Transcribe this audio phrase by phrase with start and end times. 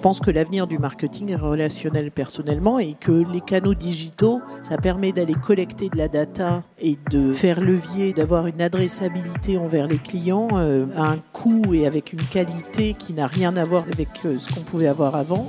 [0.00, 5.12] pense que l'avenir du marketing est relationnel personnellement et que les canaux digitaux, ça permet
[5.12, 10.48] d'aller collecter de la data et de faire levier, d'avoir une adressabilité envers les clients
[10.54, 14.38] euh, à un coût et avec une qualité qui n'a rien à voir avec euh,
[14.38, 15.48] ce qu'on pouvait avoir avant.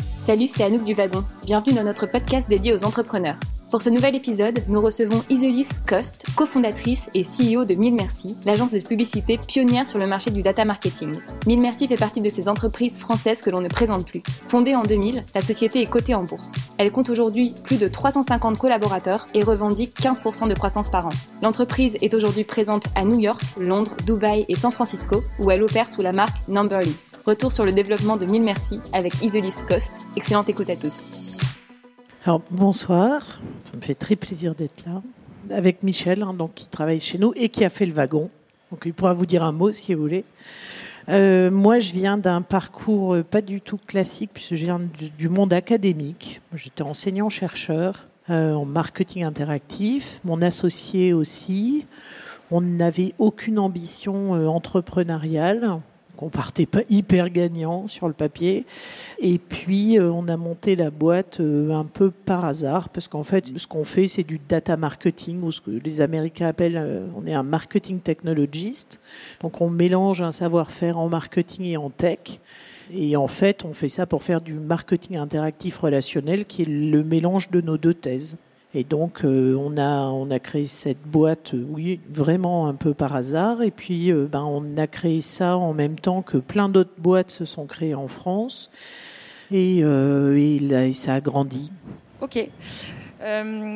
[0.00, 1.24] Salut, c'est Anouk du Wagon.
[1.46, 3.36] Bienvenue dans notre podcast dédié aux entrepreneurs.
[3.70, 8.70] Pour ce nouvel épisode, nous recevons Isolis Cost, cofondatrice et CEO de Mille Merci, l'agence
[8.72, 11.14] de publicité pionnière sur le marché du data marketing.
[11.46, 14.22] Mille Merci fait partie de ces entreprises françaises que l'on ne présente plus.
[14.48, 16.54] Fondée en 2000, la société est cotée en bourse.
[16.78, 21.12] Elle compte aujourd'hui plus de 350 collaborateurs et revendique 15% de croissance par an.
[21.42, 25.92] L'entreprise est aujourd'hui présente à New York, Londres, Dubaï et San Francisco, où elle opère
[25.92, 26.96] sous la marque Numberly.
[27.26, 29.92] Retour sur le développement de Mille Merci avec Isolis Cost.
[30.16, 31.47] Excellente écoute à tous.
[32.24, 35.02] Alors, bonsoir, ça me fait très plaisir d'être là,
[35.56, 38.28] avec Michel, hein, donc, qui travaille chez nous et qui a fait le wagon.
[38.70, 40.24] Donc il pourra vous dire un mot si vous voulez.
[41.08, 44.80] Euh, moi, je viens d'un parcours euh, pas du tout classique, puisque je viens
[45.18, 46.42] du, monde académique.
[46.54, 51.86] J'étais enseignant-chercheur euh, en marketing interactif, mon associé aussi.
[52.50, 55.80] On n'avait aucune ambition entrepreneuriale
[56.18, 58.66] qu'on partait pas hyper gagnant sur le papier.
[59.20, 63.22] Et puis, euh, on a monté la boîte euh, un peu par hasard, parce qu'en
[63.22, 67.06] fait, ce qu'on fait, c'est du data marketing, ou ce que les Américains appellent, euh,
[67.16, 69.00] on est un marketing technologist.
[69.42, 72.40] Donc, on mélange un savoir-faire en marketing et en tech.
[72.92, 77.04] Et en fait, on fait ça pour faire du marketing interactif relationnel, qui est le
[77.04, 78.36] mélange de nos deux thèses.
[78.74, 82.92] Et donc, euh, on, a, on a créé cette boîte, euh, oui, vraiment un peu
[82.92, 83.62] par hasard.
[83.62, 87.30] Et puis, euh, ben, on a créé ça en même temps que plein d'autres boîtes
[87.30, 88.70] se sont créées en France.
[89.50, 91.72] Et, et, ça a grandi.
[92.20, 92.50] Ok.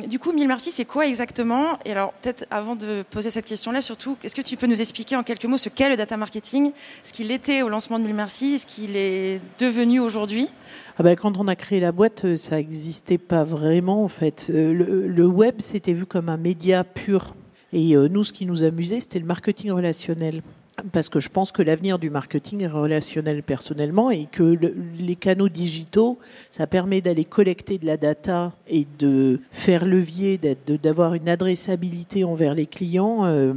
[0.07, 3.81] Du coup, mille merci, c'est quoi exactement Et alors, peut-être avant de poser cette question-là,
[3.81, 6.71] surtout, est-ce que tu peux nous expliquer en quelques mots ce qu'est le data marketing,
[7.03, 10.49] ce qu'il était au lancement de mille merci, ce qu'il est devenu aujourd'hui?
[10.97, 14.47] Ah ben, quand on a créé la boîte, euh, ça n'existait pas vraiment en fait.
[14.49, 17.35] Euh, le, web, c'était vu comme un média pur.
[17.71, 20.43] Et euh, nous, ce qui nous amusait, c'était le marketing relationnel
[20.91, 24.57] parce que je pense que l'avenir du marketing est relationnel personnellement et que
[24.99, 26.17] les canaux digitaux,
[26.49, 32.55] ça permet d'aller collecter de la data et de faire levier, d'avoir une adressabilité envers
[32.55, 33.53] les clients euh,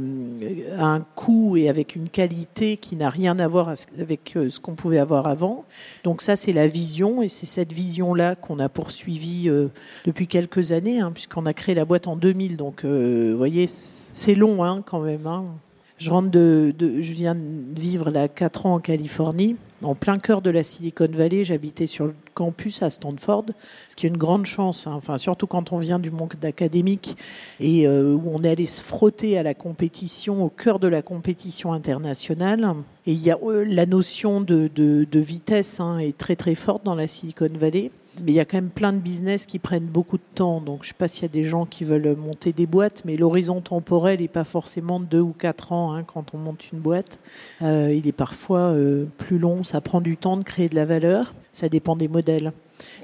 [0.77, 4.59] à un coût et avec une qualité qui n'a rien à voir avec euh, ce
[4.59, 5.65] qu'on pouvait avoir avant.
[6.03, 9.69] Donc ça, c'est la vision et c'est cette vision-là qu'on a poursuivie euh,
[10.05, 12.57] depuis quelques années, hein, puisqu'on a créé la boîte en 2000.
[12.57, 15.25] Donc, vous voyez, c'est long hein, quand même.
[15.25, 15.45] Hein.
[15.99, 16.11] Je
[17.13, 21.43] viens de vivre là quatre ans en Californie, en plein cœur de la Silicon Valley.
[21.43, 23.45] J'habitais sur le campus à Stanford,
[23.87, 24.85] ce qui est une grande chance.
[24.85, 24.93] Hein.
[24.95, 27.17] Enfin, surtout quand on vient du monde académique
[27.59, 31.01] et euh, où on est allé se frotter à la compétition, au cœur de la
[31.01, 32.75] compétition internationale.
[33.07, 34.69] Et il y a euh, la notion de
[35.13, 37.89] vitesse hein, est très très forte dans la Silicon Valley
[38.23, 40.61] mais il y a quand même plein de business qui prennent beaucoup de temps.
[40.61, 43.03] Donc, je ne sais pas s'il y a des gens qui veulent monter des boîtes,
[43.05, 46.71] mais l'horizon temporel n'est pas forcément de deux ou quatre ans hein, quand on monte
[46.71, 47.19] une boîte.
[47.61, 49.63] Euh, il est parfois euh, plus long.
[49.63, 51.33] Ça prend du temps de créer de la valeur.
[51.51, 52.51] Ça dépend des modèles.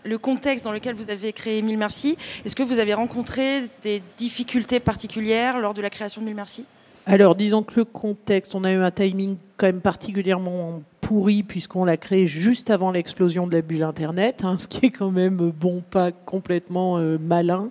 [0.06, 4.04] Le contexte dans lequel vous avez créé Mille Merci, est-ce que vous avez rencontré des
[4.18, 6.66] difficultés particulières lors de la création de Mille Merci?
[7.06, 11.84] Alors, disons que le contexte, on a eu un timing quand même particulièrement pourri puisqu'on
[11.84, 15.52] l'a créé juste avant l'explosion de la bulle Internet, hein, ce qui est quand même
[15.52, 17.70] bon, pas complètement euh, malin.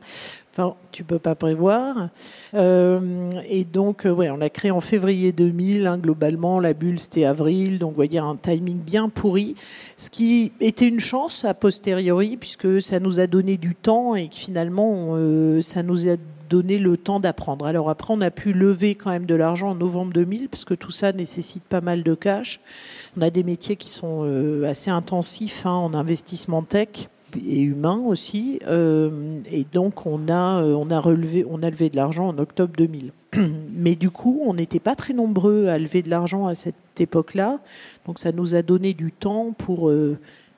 [0.53, 2.11] Enfin, tu peux pas prévoir.
[2.53, 5.87] Euh, et donc, euh, ouais, on l'a créé en février 2000.
[5.87, 9.55] Hein, globalement, la bulle c'était avril, donc dire un timing bien pourri,
[9.97, 14.29] ce qui était une chance a posteriori puisque ça nous a donné du temps et
[14.29, 15.17] que finalement,
[15.63, 16.17] ça nous a
[16.53, 17.65] donner le temps d'apprendre.
[17.65, 20.75] Alors après, on a pu lever quand même de l'argent en novembre 2000, parce que
[20.75, 22.61] tout ça nécessite pas mal de cash.
[23.17, 27.09] On a des métiers qui sont euh, assez intensifs hein, en investissement tech
[27.47, 28.61] et humain aussi.
[28.67, 32.37] Euh, et donc, on a, euh, on, a relevé, on a levé de l'argent en
[32.37, 33.13] octobre 2000.
[33.75, 37.61] Mais du coup, on n'était pas très nombreux à lever de l'argent à cette époque-là.
[38.07, 39.91] Donc, ça nous a donné du temps pour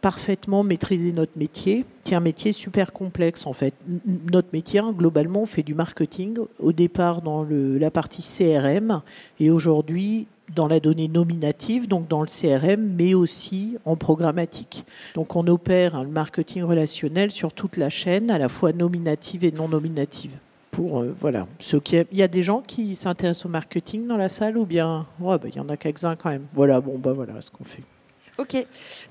[0.05, 3.73] parfaitement maîtriser notre métier, qui est un métier super complexe en fait.
[4.31, 9.01] Notre métier, hein, globalement, on fait du marketing au départ dans la partie CRM
[9.41, 14.85] et aujourd'hui dans la donnée nominative, donc dans le CRM, mais aussi en programmatique.
[15.15, 19.53] Donc on opère le marketing relationnel sur toute la chaîne, à la fois nominative et
[19.53, 20.33] non nominative.
[20.71, 24.59] Pour euh, voilà, il y a des gens qui s'intéressent au marketing dans la salle
[24.59, 26.45] ou bien, bah, il y en a quelques-uns quand même.
[26.53, 27.85] Voilà, bon bah voilà ce qu'on fait.
[28.39, 28.57] Ok.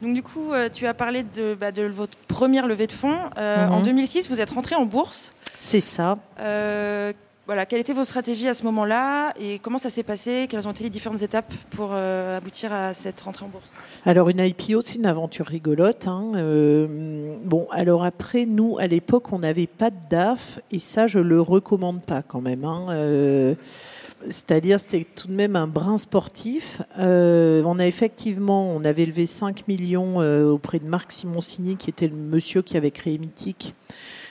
[0.02, 3.18] Donc du coup, euh, tu as parlé de, bah, de, votre première levée de fonds.
[3.38, 4.36] Euh, en 2006, mhm.
[4.36, 5.34] vous êtes rentré en bourse.
[5.54, 6.18] C'est ça.
[6.40, 7.14] Euh,
[7.46, 10.48] voilà, quelle était vos stratégies à ce moment-là et comment ça s'est passé?
[10.50, 13.74] Quelles ont été les différentes étapes pour euh, aboutir à cette rentrée en bourse?
[14.06, 16.08] Alors une IPO, c'est une aventure rigolote.
[16.08, 16.32] Hein.
[16.36, 21.20] Euh, bon, alors après, nous, à l'époque, on n'avait pas de DAF et ça, je
[21.20, 22.64] le recommande pas quand même.
[22.64, 22.88] Hein.
[22.92, 23.56] Euh,
[24.26, 26.82] c'est-à-dire, c'était tout de même un brin sportif.
[26.98, 30.18] on a effectivement, on avait levé 5 millions
[30.50, 33.76] auprès de Marc Simoncini, qui était le monsieur qui avait créé Mythique.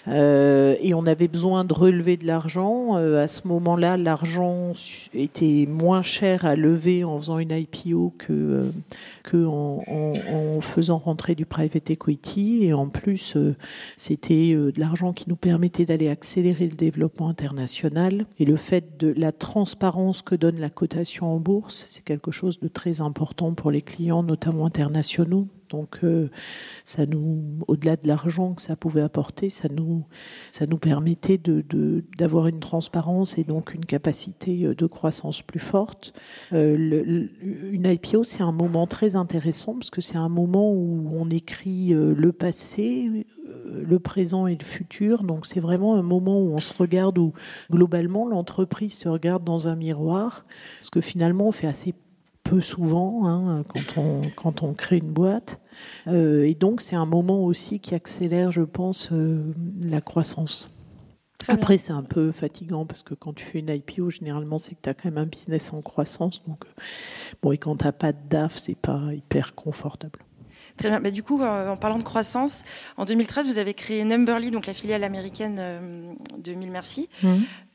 [0.08, 2.96] Euh, et on avait besoin de relever de l'argent.
[2.96, 4.72] Euh, à ce moment-là, l'argent
[5.14, 8.70] était moins cher à lever en faisant une IPO que, euh,
[9.22, 12.64] que faisant rentrer du private equity.
[12.64, 13.36] Et en plus,
[13.96, 18.26] c'était de l'argent qui nous permettait d'aller accélérer le développement international.
[18.38, 22.58] Et le fait de la transparence que donne la cotation en bourse, c'est quelque chose
[22.60, 25.48] de très important pour les clients, notamment internationaux.
[25.72, 26.28] Donc, euh,
[26.84, 30.04] ça nous, au-delà de l'argent que ça pouvait apporter, ça nous,
[30.50, 31.64] ça nous permettait de,
[32.18, 36.12] d'avoir une transparence et donc une capacité euh, de croissance plus forte.
[36.52, 41.30] Euh, une IPO, c'est un moment très intéressant parce que c'est un moment où on
[41.30, 43.26] écrit le passé,
[43.66, 45.24] le présent et le futur.
[45.24, 47.32] Donc, c'est vraiment un moment où on se regarde, où
[47.70, 50.44] globalement l'entreprise se regarde dans un miroir,
[50.78, 51.94] parce que finalement, on fait assez
[52.42, 55.60] peu souvent hein, quand, on, quand on crée une boîte.
[56.06, 59.42] Euh, et donc, c'est un moment aussi qui accélère, je pense, euh,
[59.80, 60.74] la croissance.
[61.48, 64.80] Après, c'est un peu fatigant parce que quand tu fais une IPO, généralement, c'est que
[64.82, 66.42] tu as quand même un business en croissance.
[66.46, 66.82] Donc, euh,
[67.42, 70.20] bon, et quand tu n'as pas de DAF, c'est pas hyper confortable.
[70.76, 71.00] Très bien.
[71.00, 72.64] Bah, du coup, en parlant de croissance,
[72.96, 75.60] en 2013, vous avez créé Numberly, donc la filiale américaine
[76.38, 77.08] de Mille Merci.
[77.22, 77.28] Mmh.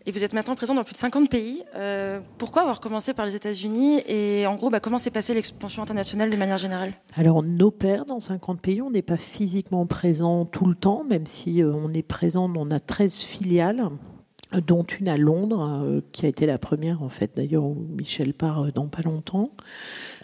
[0.07, 1.63] Et vous êtes maintenant présent dans plus de 50 pays.
[1.75, 5.83] Euh, pourquoi avoir commencé par les États-Unis Et en gros, bah, comment s'est passée l'expansion
[5.83, 6.93] internationale de manière générale?
[7.17, 8.81] Alors, on opère dans 50 pays.
[8.81, 12.71] On n'est pas physiquement présent tout le temps, même si euh, on est présent, on
[12.71, 13.89] a 13 filiales
[14.53, 17.31] dont une à Londres, euh, qui a été la première en fait.
[17.35, 19.51] D'ailleurs, Michel part euh, dans pas longtemps.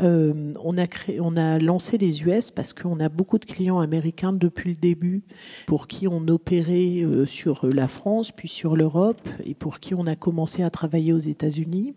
[0.01, 3.79] Euh, on a créé, on a lancé les US parce qu'on a beaucoup de clients
[3.79, 5.23] américains depuis le début,
[5.67, 10.15] pour qui on opérait sur la France, puis sur l'Europe, et pour qui on a
[10.15, 11.95] commencé à travailler aux États-Unis,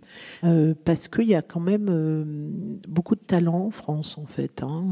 [0.84, 4.62] parce qu'il y a quand même beaucoup de talent en France en fait.
[4.62, 4.84] Hein.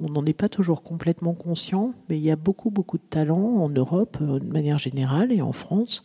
[0.00, 3.56] On n'en est pas toujours complètement conscient, mais il y a beaucoup beaucoup de talent
[3.56, 6.04] en Europe de manière générale et en France.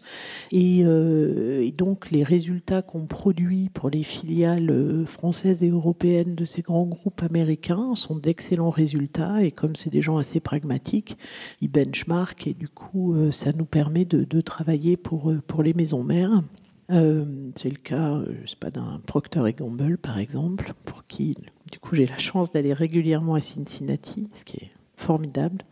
[0.85, 6.45] Euh, et, donc les résultats qu'on produit pour les filiales euh, françaises et européennes de
[6.45, 9.41] ces grands groupes américains sont d'excellents résultats.
[9.41, 11.17] Et comme c'est des gens assez pragmatiques,
[11.61, 16.03] ils benchmark et du coup euh, ça nous permet de, travailler pour, pour les maisons
[16.03, 16.43] mères.
[16.89, 21.35] c'est le cas, je sais pas, d'un Procter Gamble par exemple, pour qui
[21.71, 25.65] du coup j'ai la chance d'aller régulièrement à Cincinnati, ce qui est formidable.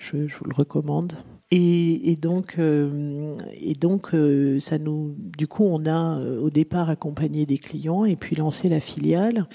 [0.00, 1.16] Je, je vous le recommande.
[1.52, 6.90] Et, donc, euh, et donc euh, ça nous, du coup, on a euh, au départ
[6.90, 9.46] accompagné des clients et puis lancé la filiale.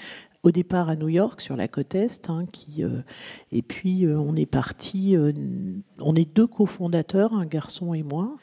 [0.42, 2.46] Au départ à New York, sur la côte est, hein,
[3.52, 5.16] et puis on est parti.
[6.00, 8.34] on est deux cofondateurs, un garçon et moi,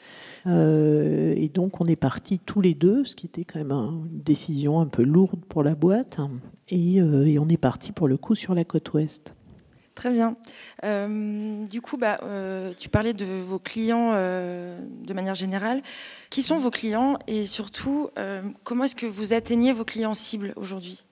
[0.46, 4.80] et donc on est parti tous les deux, ce qui était quand même une décision
[4.80, 6.20] un peu lourde pour la boîte.
[6.70, 9.36] et, et on est parti pour le coup sur la côte ouest.
[9.94, 10.36] Très bien.
[10.84, 15.82] Euh, du coup, bah, euh, tu parlais de vos clients euh, de manière générale.
[16.30, 18.10] Qui sont vos clients et surtout,
[18.64, 21.04] comment est-ce que vous atteignez vos clients cibles aujourd'hui?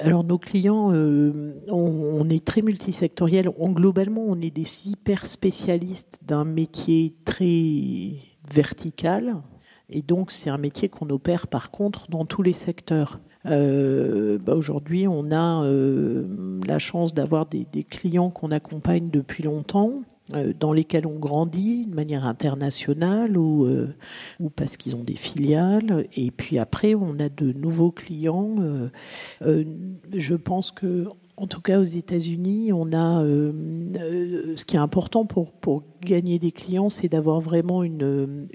[0.00, 3.48] Alors nos clients, on, est très multisectoriel.
[3.48, 8.12] globalement, on est des hyper spécialistes d'un métier très
[8.48, 9.42] vertical.
[9.90, 13.20] Et donc, c'est un métier qu'on opère par contre dans tous les secteurs.
[13.46, 16.24] Euh, bah aujourd'hui, on a euh,
[16.66, 20.02] la chance d'avoir des, clients qu'on accompagne depuis longtemps
[20.34, 23.68] euh, dans lesquels on grandit de manière internationale ou,
[24.40, 26.06] ou parce qu'ils ont des filiales.
[26.14, 28.54] Et puis après, on a de nouveaux clients.
[29.40, 31.08] je pense que
[31.42, 33.52] en tout cas, aux États-Unis, on a euh,
[33.98, 38.48] euh, ce qui est important pour, gagner des clients, c'est d'avoir vraiment une,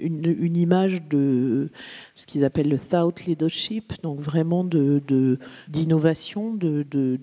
[0.54, 1.70] image de
[2.14, 5.02] ce qu'ils appellent le thought leadership, donc vraiment de,
[5.68, 7.18] d'innovation, de, de,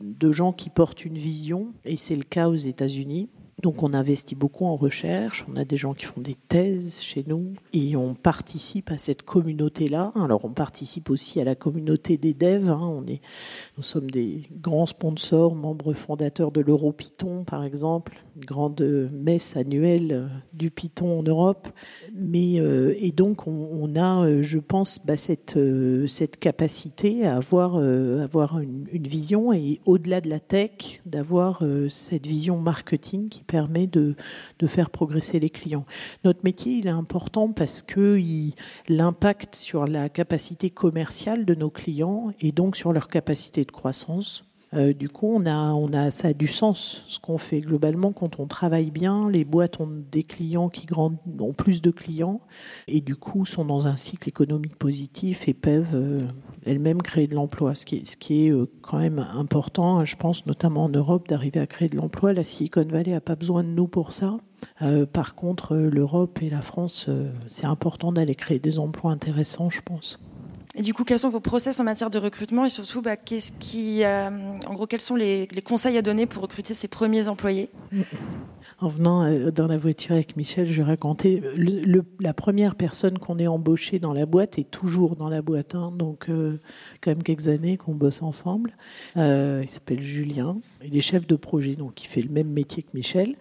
[0.00, 3.28] de, gens qui portent une vision, et c'est le cas aux États-Unis.
[3.60, 7.24] Donc on investit beaucoup en recherche, on a des gens qui font des thèses chez
[7.26, 10.12] nous et on participe à cette communauté-là.
[10.14, 12.70] Alors on participe aussi à la communauté des devs.
[12.70, 12.80] Hein.
[12.80, 13.20] On est,
[13.76, 20.70] nous sommes des grands sponsors, membres fondateurs de l'EuroPython par exemple, grande messe annuelle du
[20.70, 21.68] Python en Europe.
[22.14, 27.36] Mais euh, et donc on, a, euh, je pense, bah, cette euh, cette capacité à
[27.36, 33.86] avoir avoir une, vision et au-delà de la tech, d'avoir cette vision marketing qui permet
[33.86, 34.16] de,
[34.58, 35.86] de faire progresser les clients.
[36.24, 38.54] Notre métier, il est important parce que il
[39.00, 44.47] impacte sur la capacité commerciale de nos clients et donc sur leur capacité de croissance.
[44.74, 48.46] Euh, du coup, on a, ça a du sens ce qu'on fait globalement quand on
[48.46, 49.30] travaille bien.
[49.30, 52.40] Les boîtes ont des clients qui grandissent, ont plus de clients
[52.86, 56.20] et du coup sont dans un cycle économique positif et peuvent euh,
[56.66, 57.74] elles-mêmes créer de l'emploi.
[57.74, 61.88] Ce qui est, euh, quand même important, je pense notamment en Europe, d'arriver à créer
[61.88, 62.32] de l'emploi.
[62.32, 64.38] La Silicon Valley a pas besoin de nous pour ça.
[65.12, 67.08] par contre, l'Europe et la France,
[67.46, 70.18] c'est important d'aller créer des emplois intéressants, je pense.
[70.78, 73.50] Et du coup, quels sont vos process en matière de recrutement et surtout, bah, qu'est-ce
[73.58, 74.30] qui, euh,
[74.64, 77.68] en gros, quels sont les, conseils à donner pour recruter ses premiers employés?
[78.80, 83.40] En venant euh, dans la voiture avec Michel, je racontais le, la première personne qu'on
[83.40, 86.60] ait embauchée dans la boîte est toujours dans la boîte, hein, donc euh,
[87.00, 88.76] quand même quelques années qu'on bosse ensemble.
[89.16, 92.90] il s'appelle Julien, il est chef de projet, donc il fait le même métier que
[92.94, 93.34] Michel.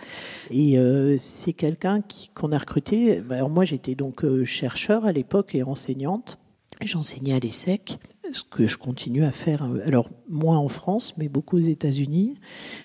[0.50, 0.80] Et
[1.20, 2.02] c'est quelqu'un
[2.34, 3.22] qu'on a recruté.
[3.22, 6.40] Bah, alors moi, j'étais donc chercheur à l'époque et enseignante.
[6.86, 7.98] J'enseignais à l'ESSEC,
[8.32, 12.36] ce que je continue à faire, euh, alors moins en France, mais beaucoup aux États-Unis.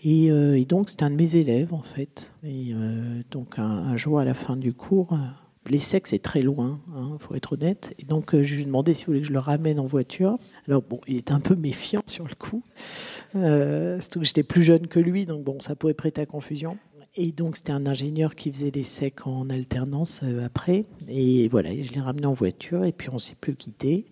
[0.02, 2.32] Et, euh, donc, c'était un de mes élèves, en fait.
[2.42, 5.18] Et euh, donc, un, jour, à la fin du cours,
[5.68, 7.94] l'ESSEC, c'est très loin, il hein, faut être honnête.
[7.98, 10.38] Et donc, je lui ai demandé s'il voulait que je le ramène en voiture.
[10.66, 12.62] Alors, bon, il était un peu méfiant sur le coup.
[13.32, 16.78] surtout que j'étais plus jeune que lui, donc bon, ça pourrait prêter à confusion.
[17.14, 20.86] Et donc, c'était un ingénieur qui faisait les secs en alternance euh, après.
[21.08, 24.06] Et voilà, je l'ai ramené en voiture et puis on s'est plus quitté.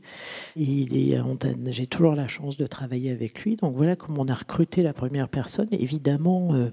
[0.54, 1.16] Et
[1.68, 3.56] j'ai toujours la chance de travailler avec lui.
[3.56, 5.68] Donc voilà comment on a recruté la première personne.
[5.72, 6.70] Évidemment, euh,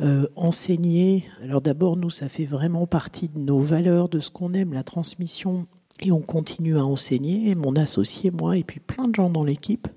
[0.00, 1.24] euh, enseigner.
[1.42, 4.84] Alors d'abord, nous, ça fait vraiment partie de nos valeurs, de ce qu'on aime, la
[4.84, 5.66] transmission
[6.00, 9.88] et on continue à enseigner, mon associé, moi, et puis plein de gens dans l'équipe,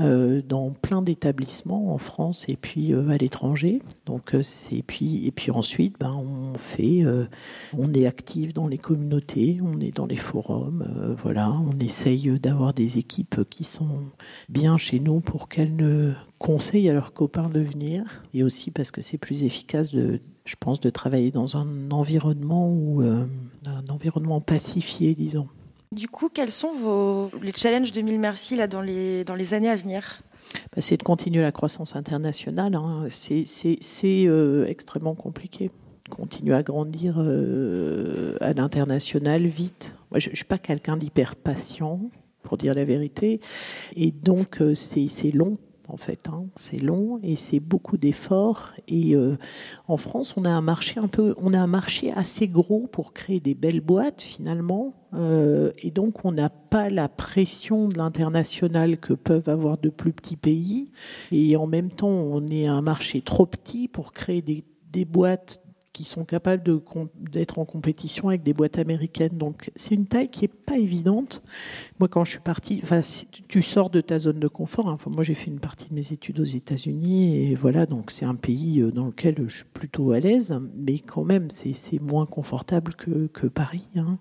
[0.00, 3.82] euh, dans plein d'établissements en France et puis euh, à l'étranger.
[4.06, 7.04] Donc euh, c'est puis et puis ensuite, ben on fait,
[7.76, 12.72] on est actif dans les communautés, on est dans les forums, voilà, on essaye d'avoir
[12.72, 14.04] des équipes qui sont
[14.48, 18.90] bien chez nous pour qu'elles ne conseillent à leurs copains de venir, et aussi parce
[18.90, 23.26] que c'est plus efficace de je pense, de travailler dans un environnement ou euh,
[23.66, 25.46] un environnement pacifié, disons.
[25.92, 29.52] Du coup, quels sont vos les challenges de Mille Merci là dans les dans les
[29.52, 30.22] années à venir?
[30.74, 32.74] Bah, C'est de continuer la croissance internationale.
[32.74, 33.06] Hein.
[33.10, 33.44] C'est
[34.26, 35.70] euh, extrêmement compliqué.
[36.08, 39.96] Continuer à grandir euh, à l'international vite.
[40.10, 42.00] Moi, je, ne suis pas quelqu'un d'hyper patient,
[42.42, 43.40] pour dire la vérité,
[43.94, 46.28] et donc c'est long en fait.
[46.28, 46.46] Hein.
[46.56, 48.72] C'est long et c'est beaucoup d'efforts.
[48.86, 49.36] Et euh,
[49.86, 53.12] en France, on a un marché un peu, on a un marché assez gros pour
[53.12, 54.94] créer des belles boîtes finalement.
[55.14, 60.12] Euh, et donc, on n'a pas la pression de l'international que peuvent avoir de plus
[60.12, 60.90] petits pays.
[61.32, 65.62] Et en même temps, on est un marché trop petit pour créer des, des boîtes
[65.98, 66.62] qui sont capables
[67.32, 69.36] d'être en compétition avec des boîtes américaines.
[69.36, 71.42] Donc c'est une taille qui n'est pas évidente.
[71.98, 73.00] Moi, quand je suis partie, enfin,
[73.48, 74.88] tu sors de ta zone de confort.
[74.88, 74.92] Hein.
[74.92, 78.24] Enfin, moi, j'ai fait une partie de mes études aux États-Unis et voilà, donc c'est
[78.24, 82.26] un pays euh, dans lequel je suis plutôt à l'aise, mais quand même, c'est moins
[82.26, 83.88] confortable que, Paris.
[83.96, 84.18] Hein.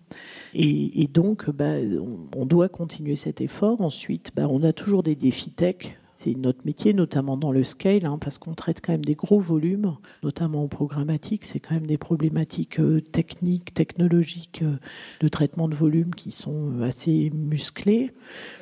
[0.55, 3.81] Et, donc, bah, on, on, doit continuer cet effort.
[3.81, 8.07] Ensuite, bah, on a toujours des défis tech c'est notre métier, notamment dans le scale,
[8.07, 11.45] hein, parce qu'on traite quand même des gros volumes, notamment en programmatique.
[11.45, 14.77] C'est quand même des problématiques euh, techniques, technologiques euh,
[15.19, 18.13] de traitement de volume qui sont euh, assez musclées.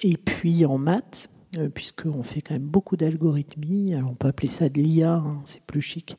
[0.04, 1.30] Et puis en maths,
[1.74, 3.96] puisqu'on fait quand même beaucoup d'algorithmie.
[3.96, 6.18] Alors on peut appeler ça de l'IA, hein, c'est plus chic.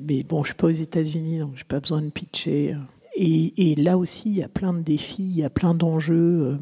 [0.00, 2.74] Mais bon, je suis pas aux États-Unis, donc j'ai pas besoin de pitcher.
[3.14, 6.58] Et, et, là aussi, il y a plein de défis, il y a plein d'enjeux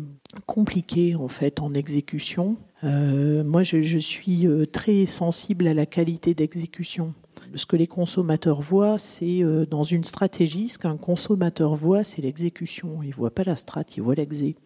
[0.47, 2.56] compliqués en fait en exécution.
[2.85, 7.14] Euh, moi, je, suis euh, très sensible à la qualité d'exécution.
[7.54, 12.21] Ce que les consommateurs voient, c'est euh, dans une stratégie, ce qu'un consommateur voit, c'est
[12.21, 13.02] l'exécution.
[13.02, 14.56] Il ne voit pas la strat, il voit l'exé.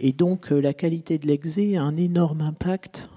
[0.00, 3.10] Et donc, la qualité de l'exé a un énorme impact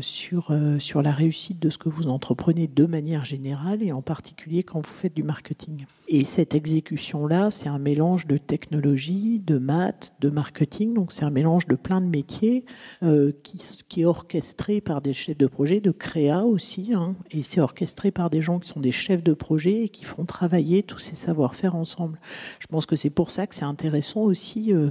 [0.00, 4.62] sur, sur la réussite de ce que vous entreprenez de manière générale et en particulier
[4.62, 5.86] quand vous faites du marketing.
[6.10, 10.94] Et cette exécution-là, c'est un mélange de technologie, de maths, de marketing.
[10.94, 12.64] Donc c'est un mélange de plein de métiers
[13.02, 16.94] euh, qui, qui, est orchestré par des chefs de projet, de créa aussi.
[16.94, 20.04] Hein, et c'est orchestré par des gens qui sont des chefs de projet et qui
[20.04, 22.18] font travailler tous ces savoir-faire ensemble.
[22.58, 24.88] Je pense que c'est pour ça que c'est intéressant aussi euh,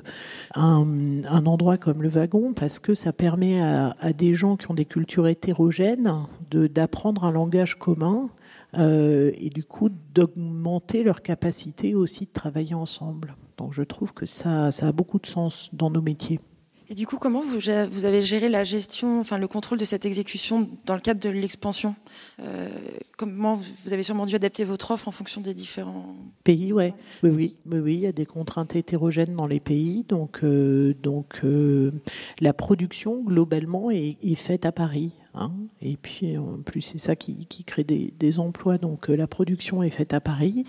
[0.53, 4.85] un, endroit comme le wagon parce que ça permet à, à des gens qui des
[4.85, 8.29] cultures hétérogènes d'apprendre un langage commun
[8.77, 13.35] euh, et du coup d'augmenter leur capacité aussi de travailler ensemble.
[13.57, 16.39] Donc je trouve que ça, ça a beaucoup de sens dans nos métiers.
[16.89, 20.05] Et du coup, comment vous, vous, avez géré la gestion, enfin le contrôle de cette
[20.05, 21.95] exécution dans le cadre de l'expansion?
[22.39, 22.69] Euh,
[23.17, 26.93] Comment vous avez sûrement dû adapter votre offre en fonction des différents pays ouais.
[27.23, 30.93] Oui, oui, oui, oui, il y a des contraintes hétérogènes dans les pays, donc euh,
[31.01, 31.91] donc euh,
[32.39, 35.13] la production globalement est, est faite à Paris.
[35.39, 35.51] Hein.
[35.81, 38.77] et puis en plus c'est ça qui, crée des, emplois.
[38.77, 40.65] Donc euh, la production est faite à Paris,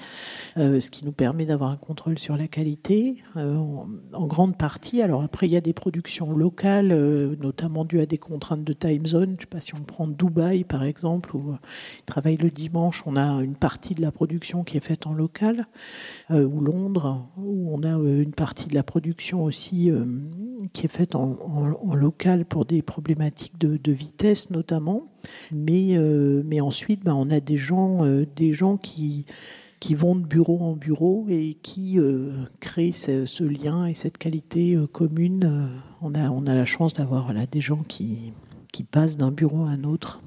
[0.57, 5.03] euh, ce qui nous permet d'avoir un contrôle sur la qualité euh, en, grande partie.
[5.03, 6.89] Alors après il y a des productions locales,
[7.41, 9.31] notamment dues à des contraintes de time zone.
[9.31, 11.55] Je ne sais pas si on prend Dubaï par exemple où
[11.99, 15.13] ils travaillent le dimanche, on a une partie de la production qui est faite en
[15.13, 15.67] local,
[16.31, 19.91] ou Londres où on a une partie de la production aussi
[20.73, 21.37] qui est faite en,
[21.95, 24.51] local pour des problématiques de, de vitesse.
[25.53, 29.27] Mais, euh, mais ensuite, ben, on a des gens, euh, des gens qui,
[29.81, 34.79] qui vont de bureau en bureau et qui euh, créent ce, lien et cette qualité
[34.93, 35.71] commune.
[36.03, 38.33] on, a, on a la chance d'avoir là, des gens qui,
[38.73, 40.21] qui passent d'un bureau à un autre.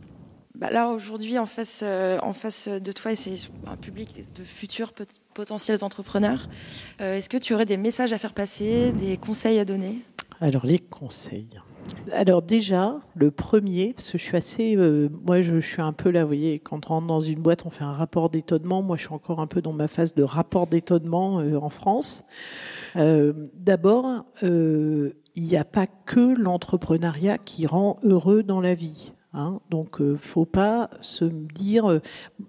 [0.56, 3.34] Bah là, aujourd'hui, en face, en face de toi, c'est
[3.66, 4.94] un public de futurs
[5.34, 6.50] potentiels entrepreneurs.
[7.00, 10.02] Est-ce que tu aurais des messages à faire passer, des conseils à donner?
[10.40, 11.60] Alors, les conseils.
[12.14, 16.10] Alors déjà, le premier, parce que je suis assez, euh, moi je, suis un peu
[16.10, 18.82] là, vous voyez, quand on rentre dans une boîte, on fait un rapport d'étonnement.
[18.82, 22.24] Moi, je suis encore un peu dans ma phase de rapport d'étonnement euh, en France.
[22.96, 29.14] Euh, d'abord, il n'y a pas que l'entrepreneuriat qui rend heureux dans la vie.
[29.34, 29.60] Hein.
[29.70, 32.02] Donc, faut pas se dire,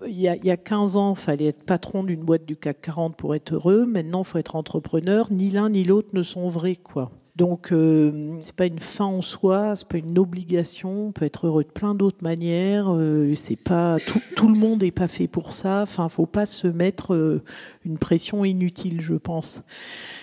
[0.06, 2.56] il y, a, il y a 15 ans, il fallait être patron d'une boîte du
[2.56, 3.86] CAC 40 pour être heureux.
[3.86, 5.30] Maintenant, il faut être entrepreneur.
[5.30, 7.12] Ni l'un ni l'autre ne sont vrais, quoi.
[7.34, 11.06] Donc, euh, c'est pas une fin en soi, c'est pas une obligation.
[11.06, 12.92] On peut être heureux de plein d'autres manières.
[12.92, 13.96] Euh, c'est pas
[14.36, 15.82] tout, le monde n'est pas fait pour ça.
[15.82, 17.42] Enfin, faut pas se mettre euh,
[17.86, 19.62] une pression inutile, je pense.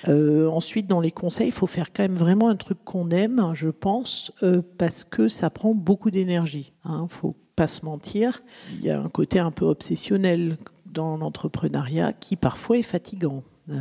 [0.07, 3.53] Euh, ensuite, dans les conseils, il faut faire quand même vraiment un truc qu'on aime,
[3.55, 4.31] je pense,
[4.77, 6.73] parce que ça prend beaucoup d'énergie.
[6.83, 8.43] Hein, faut pas se mentir.
[8.75, 13.43] Il y a un côté un peu obsessionnel dans l'entrepreneuriat qui parfois est fatigant.
[13.69, 13.75] Euh,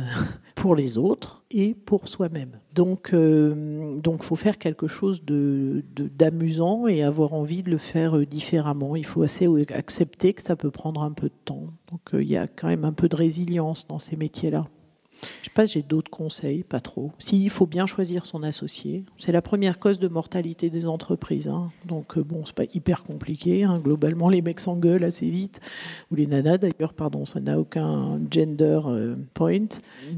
[0.55, 2.59] pour les autres et pour soi-même.
[2.75, 8.17] Donc, euh, donc, faut faire quelque chose de d'amusant et avoir envie de le faire
[8.17, 8.95] euh, différemment.
[8.97, 11.67] Il faut assez accepter que ça peut prendre un peu de temps.
[11.89, 14.67] Donc, il y a quand même un peu de résilience dans ces métiers-là.
[15.41, 17.11] Je sais pas j'ai d'autres conseils, pas trop.
[17.19, 19.03] Si, faut bien choisir son associé.
[19.17, 21.47] C'est la première cause de mortalité des entreprises.
[21.47, 21.71] Hein.
[21.85, 23.63] Donc, euh, bon, c'est pas hyper compliqué.
[23.63, 23.79] Hein.
[23.83, 25.59] Globalement, les mecs s'engueulent assez vite.
[26.11, 29.67] Ou les nanas, d'ailleurs, pardon, ça n'a aucun gender euh, point.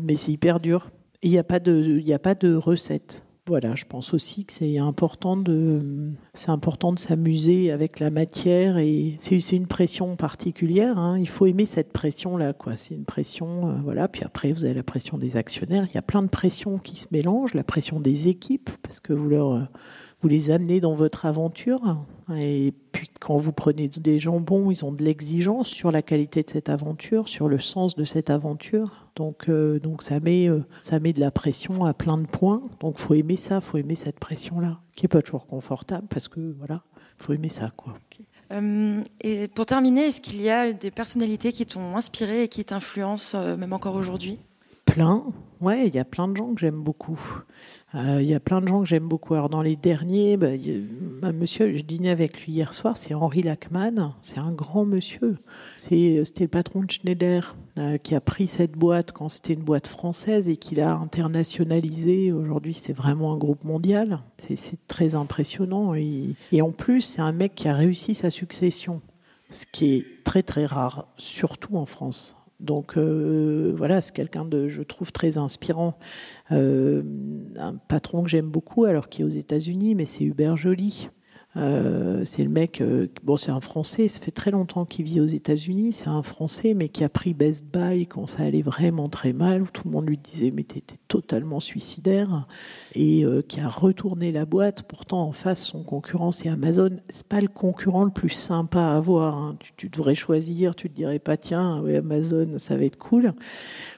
[0.03, 0.89] Mais c'est hyper dur.
[1.23, 4.77] Il n'y a, pas de, a pas de recette voilà, je pense aussi que c'est
[4.77, 10.99] important de, c'est important de s'amuser avec la matière et c'est, une pression particulière.
[10.99, 11.17] Hein.
[11.17, 12.75] Il faut aimer cette pression-là, quoi.
[12.75, 14.07] C'est une pression, euh, voilà.
[14.07, 15.87] Puis après, vous avez la pression des actionnaires.
[15.89, 17.55] Il y a plein de pressions qui se mélangent.
[17.55, 19.63] La pression des équipes, parce que vous leur, euh,
[20.21, 21.97] vous les amenez dans votre aventure.
[22.35, 26.43] Et puis quand vous prenez des gens bons, ils ont de l'exigence sur la qualité
[26.43, 29.07] de cette aventure, sur le sens de cette aventure.
[29.15, 32.61] Donc, euh, donc ça, met, euh, ça met de la pression à plein de points.
[32.79, 36.55] Donc faut aimer ça, faut aimer cette pression-là, qui est pas toujours confortable parce que
[36.57, 36.83] voilà,
[37.17, 37.93] faut aimer ça quoi.
[38.51, 42.65] Euh, et pour terminer, est-ce qu'il y a des personnalités qui t'ont inspiré et qui
[42.65, 44.39] t'influencent même encore aujourd'hui?
[44.85, 45.23] Plein,
[45.61, 47.17] ouais, il y a plein de gens que j'aime beaucoup.
[47.93, 49.33] Euh, il y a plein de gens que j'aime beaucoup.
[49.33, 54.13] Alors dans les derniers, bah, monsieur, je dînais avec lui hier soir, c'est Henri Lachman.
[54.21, 55.37] C'est un grand monsieur.
[55.77, 59.87] C'était le patron de Schneider euh, qui a pris cette boîte quand c'était une boîte
[59.87, 62.31] française et qui l'a internationalisée.
[62.31, 64.21] Aujourd'hui, c'est vraiment un groupe mondial.
[64.37, 65.93] C'est très impressionnant.
[65.93, 69.01] Et, et en plus, c'est un mec qui a réussi sa succession,
[69.49, 72.40] ce qui est très très rare, surtout en France.
[72.61, 75.97] Donc euh, voilà, c'est quelqu'un de, je trouve, très inspirant.
[76.51, 77.01] Euh,
[77.57, 81.09] un patron que j'aime beaucoup, alors qui est aux États-Unis, mais c'est Hubert Joly.
[81.57, 85.19] Euh, c'est le mec, euh, bon, c'est un Français, ça fait très longtemps qu'il vit
[85.19, 85.91] aux États-Unis.
[85.91, 89.63] C'est un Français, mais qui a pris Best Buy quand ça allait vraiment très mal,
[89.63, 92.47] où tout le monde lui disait mais t'étais totalement suicidaire,
[92.95, 94.83] et euh, qui a retourné la boîte.
[94.83, 96.91] Pourtant, en face, son concurrent, c'est Amazon.
[97.09, 99.37] C'est pas le concurrent le plus sympa à avoir.
[99.37, 99.57] Hein.
[99.75, 103.33] Tu, devrais choisir, tu te dirais pas tiens, Amazon, ça va être cool.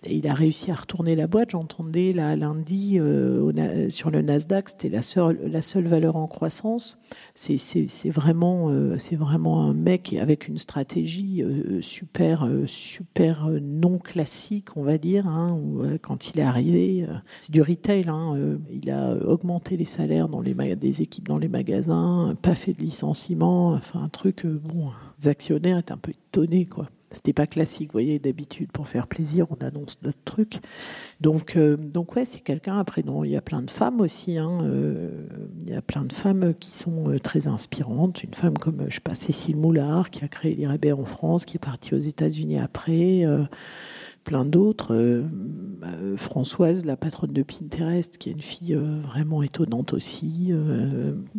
[0.06, 1.52] Et il a réussi à retourner la boîte.
[1.52, 3.00] J'entendais là lundi
[3.90, 5.02] sur le Nasdaq, c'était la
[5.44, 6.98] la seule valeur en croissance
[7.58, 14.78] c'est vraiment, euh, vraiment un mec avec une stratégie euh, super, euh, super non classique,
[14.78, 15.28] on va dire.
[15.28, 17.06] Hein, où, quand il est arrivé,
[17.40, 18.06] c'est du retail.
[18.08, 18.36] Hein,
[18.72, 22.82] il a augmenté les salaires dans les des équipes dans les magasins, pas fait de
[22.82, 24.46] licenciement, enfin un truc.
[24.46, 26.88] bon, les actionnaires étaient un peu étonnés, quoi.
[27.14, 30.60] C'était pas classique, vous voyez, d'habitude, pour faire plaisir, on annonce notre truc.
[31.22, 32.80] Donc, euh, donc ouais, c'est quelqu'un.
[32.80, 34.38] Après, non, il y a plein de femmes aussi.
[34.38, 35.10] Hein, euh,
[35.62, 38.24] il y a plein de femmes qui sont euh, très inspirantes.
[38.24, 41.58] Une femme comme, je sais pas, Cécile Moulard, qui a créé l'IRB en France, qui
[41.58, 43.26] est partie aux États-Unis après
[44.24, 44.94] plein d'autres.
[44.94, 45.24] Euh,
[45.84, 50.52] euh, Françoise, la patronne de Pinterest, qui est une fille euh, vraiment étonnante aussi,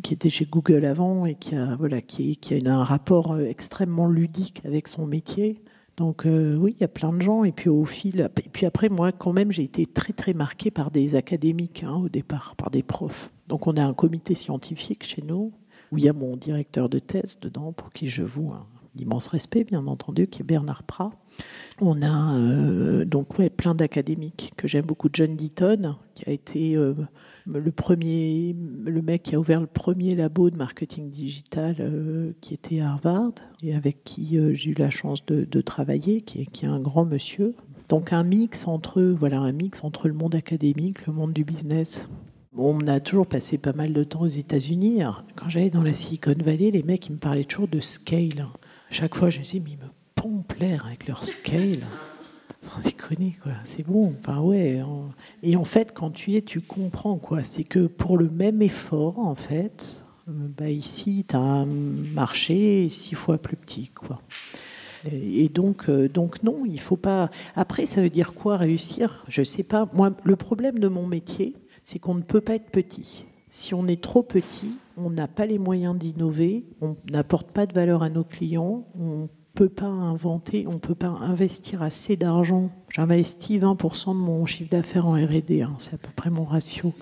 [0.02, 4.06] qui était chez Google avant et qui a, voilà, qui, qui a un rapport extrêmement
[4.06, 5.62] ludique avec son métier.
[5.96, 7.44] Donc oui, il y a plein de gens.
[7.44, 10.70] Et puis au fil, et puis après, moi, quand même, j'ai été très très marquée
[10.70, 13.30] par des académiques hein, au départ, par des profs.
[13.48, 15.52] Donc on a un comité scientifique chez nous
[15.92, 18.66] où il y a mon directeur de thèse dedans, pour qui je voue un
[18.96, 21.12] immense respect, bien entendu, qui est Bernard Prat
[21.80, 25.08] on a euh, donc ouais, plein d'académiques que j'aime beaucoup.
[25.12, 26.94] John Deaton, qui a été euh,
[27.46, 32.54] le premier, le mec qui a ouvert le premier labo de marketing digital euh, qui
[32.54, 36.64] était à Harvard et avec qui j'ai eu la chance de, travailler, qui est, qui
[36.64, 37.54] est un grand monsieur.
[37.88, 42.08] Donc un mix entre voilà un mix entre le monde académique, le monde du business.
[42.56, 45.00] On a toujours passé pas mal de temps aux États-Unis.
[45.34, 48.46] Quand j'allais dans la Silicon Valley, les mecs ils me parlaient toujours de scale.
[48.90, 49.76] chaque fois, je me disais, mais
[50.46, 51.86] plaire avec leur scale.
[52.60, 53.52] Sans déconner, quoi.
[53.64, 54.14] C'est bon.
[54.18, 54.82] Enfin, ouais.
[55.42, 57.42] Et en fait, quand tu y es, tu comprends, quoi.
[57.42, 63.14] C'est que pour le même effort, en fait, bah ici, tu as un marché six
[63.14, 64.22] fois plus petit, quoi.
[65.12, 67.30] Et donc, euh, donc non, il faut pas.
[67.56, 69.24] Après, ça veut dire quoi réussir?
[69.28, 69.86] Je sais pas.
[69.92, 73.26] Moi, le problème de mon métier, c'est qu'on ne peut pas être petit.
[73.50, 77.74] Si on est trop petit, on n'a pas les moyens d'innover, on n'apporte pas de
[77.74, 82.70] valeur à nos clients, on peut pas inventer, on peut pas investir assez d'argent.
[82.88, 86.92] J'investis 20% de mon chiffre d'affaires en R&D, hein, c'est à peu près mon ratio.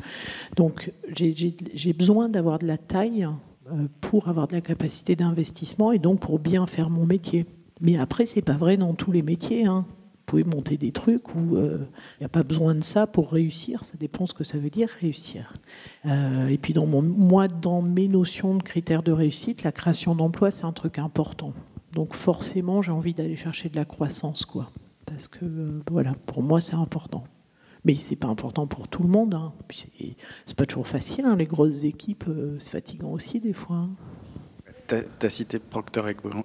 [0.57, 3.27] Donc j'ai besoin d'avoir de la taille
[3.71, 7.47] euh, pour avoir de la capacité d'investissement et donc pour bien faire mon métier.
[7.81, 9.67] Mais après, c'est pas vrai dans tous les métiers.
[9.67, 9.87] Hein.
[9.89, 11.79] Vous pouvez monter des trucs où il euh,
[12.21, 13.85] n'y a pas besoin de ça pour réussir.
[13.85, 15.55] Ça dépend ce que ça veut dire réussir.
[16.07, 20.65] Euh, et puis moi, dans mes notions de critères de réussite, la création d'emplois, c'est
[20.65, 21.53] un truc important.
[21.93, 24.71] Donc forcément, j'ai envie d'aller chercher de la croissance, quoi.
[25.07, 27.25] Parce que euh, voilà, pour moi, c'est important.
[27.85, 29.35] Mais c'est pas important pour tout le monde.
[29.35, 29.53] Hein.
[30.47, 31.25] C'est pas toujours facile.
[31.25, 31.37] Hein.
[31.37, 33.77] Les grosses équipes, euh, c'est fatigant aussi des fois.
[33.77, 33.91] Hein.
[35.21, 36.03] Tu as, cité Procter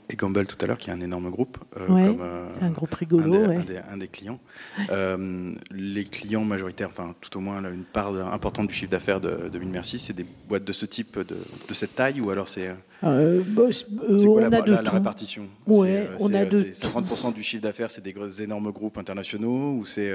[0.09, 1.57] et Gamble tout à l'heure, qui est un énorme groupe.
[1.77, 3.49] Euh, euh, c'est un groupe rigolo.
[3.89, 4.39] Un des, clients.
[4.89, 9.49] Euh, les clients majoritaires, enfin tout au moins une part importante du chiffre d'affaires de,
[9.49, 11.37] de Merci, c'est des boîtes de ce type, de,
[11.73, 12.73] cette taille, ou alors c'est.
[13.01, 13.09] Bah,
[14.23, 15.47] quoi la, a la, répartition?
[15.65, 20.13] Ouais, on a de 50% du chiffre d'affaires, c'est des énormes groupes internationaux ou c'est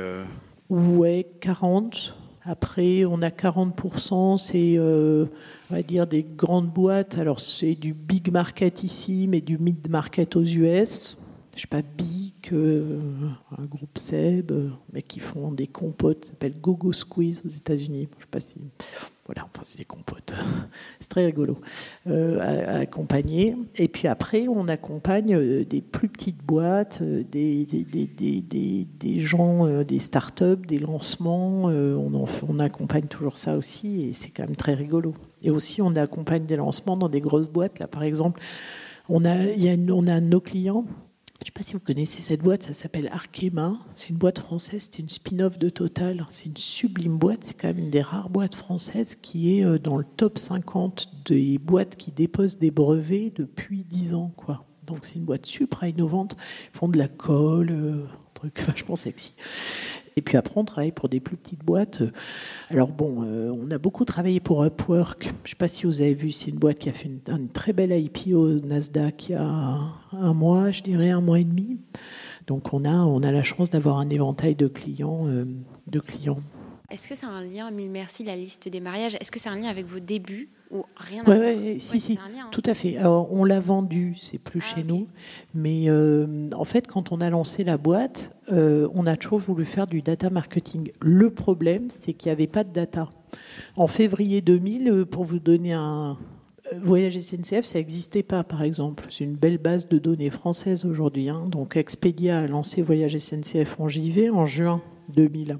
[0.70, 2.14] Ouais, 40.
[2.44, 7.18] Après, on a 40%, c'est on va dire des grandes boîtes.
[7.18, 11.16] Alors c'est du big market ici, mais du mid market aux US.
[11.54, 12.98] Je sais pas, Big, euh,
[13.58, 18.08] un groupe Seb, euh, mais qui font des compotes, ça s'appelle Gogo Squeeze aux États-Unis.
[18.16, 18.56] Je sais pas si.
[19.26, 20.34] Voilà, enfin, c'est des compotes.
[21.00, 21.58] c'est très rigolo
[22.08, 23.56] euh, à, accompagner.
[23.76, 30.00] Et puis après, on accompagne des plus petites boîtes, des, des, des, des gens, des
[30.00, 31.64] startups, des lancements.
[31.66, 35.14] on, on accompagne toujours ça aussi et c'est quand même très rigolo.
[35.42, 37.78] Et aussi, on accompagne des lancements dans des grosses boîtes.
[37.78, 38.40] Là, par exemple,
[39.08, 40.84] on a, y a on a nos clients.
[41.42, 43.76] Je ne sais pas si vous connaissez cette boîte, ça s'appelle Arkema.
[43.96, 46.24] C'est une boîte française, c'est une spin-off de Total.
[46.30, 49.80] C'est une sublime boîte, c'est quand même une des rares boîtes françaises qui est euh,
[49.80, 54.32] dans le top 50 des boîtes qui déposent des brevets depuis 10 ans.
[54.86, 56.36] Donc c'est une boîte super innovante.
[56.72, 58.06] Ils font de la colle,
[58.44, 59.34] euh, un truc vachement sexy.
[60.16, 62.02] Et puis après, on travaille pour des plus petites boîtes.
[62.70, 65.24] Alors bon, euh, on a beaucoup travaillé pour Upwork.
[65.24, 67.48] Je ne sais pas si vous avez vu, c'est une boîte qui a fait une,
[67.48, 71.44] très belle IPO au Nasdaq il y a un mois, je dirais un mois et
[71.44, 71.78] demi.
[72.46, 75.26] Donc on a, on a la chance d'avoir un éventail de clients.
[75.28, 75.46] Euh,
[75.86, 76.40] de clients.
[76.92, 79.16] Est-ce que c'est un lien, mille merci, la liste des mariages?
[79.18, 82.48] Est-ce que c'est un lien avec vos débuts ou rien Oui, si, si, hein.
[82.50, 82.98] tout à fait.
[82.98, 85.08] Alors, on l'a vendu, c'est plus ah, chez nous.
[85.54, 89.64] Mais euh, en fait, quand on a lancé la boîte, euh, on a toujours voulu
[89.64, 90.92] faire du data marketing.
[91.00, 93.08] Le problème, c'est qu'il n'y avait pas de data.
[93.76, 96.18] En février 2000, euh, pour vous donner un,
[96.80, 99.04] Voyage SNCF, ça n'existait pas, par exemple.
[99.10, 101.28] C'est une belle base de données française aujourd'hui.
[101.28, 101.46] Hein.
[101.48, 105.58] Donc, Expedia a lancé Voyage SNCF en JV en juin 2000.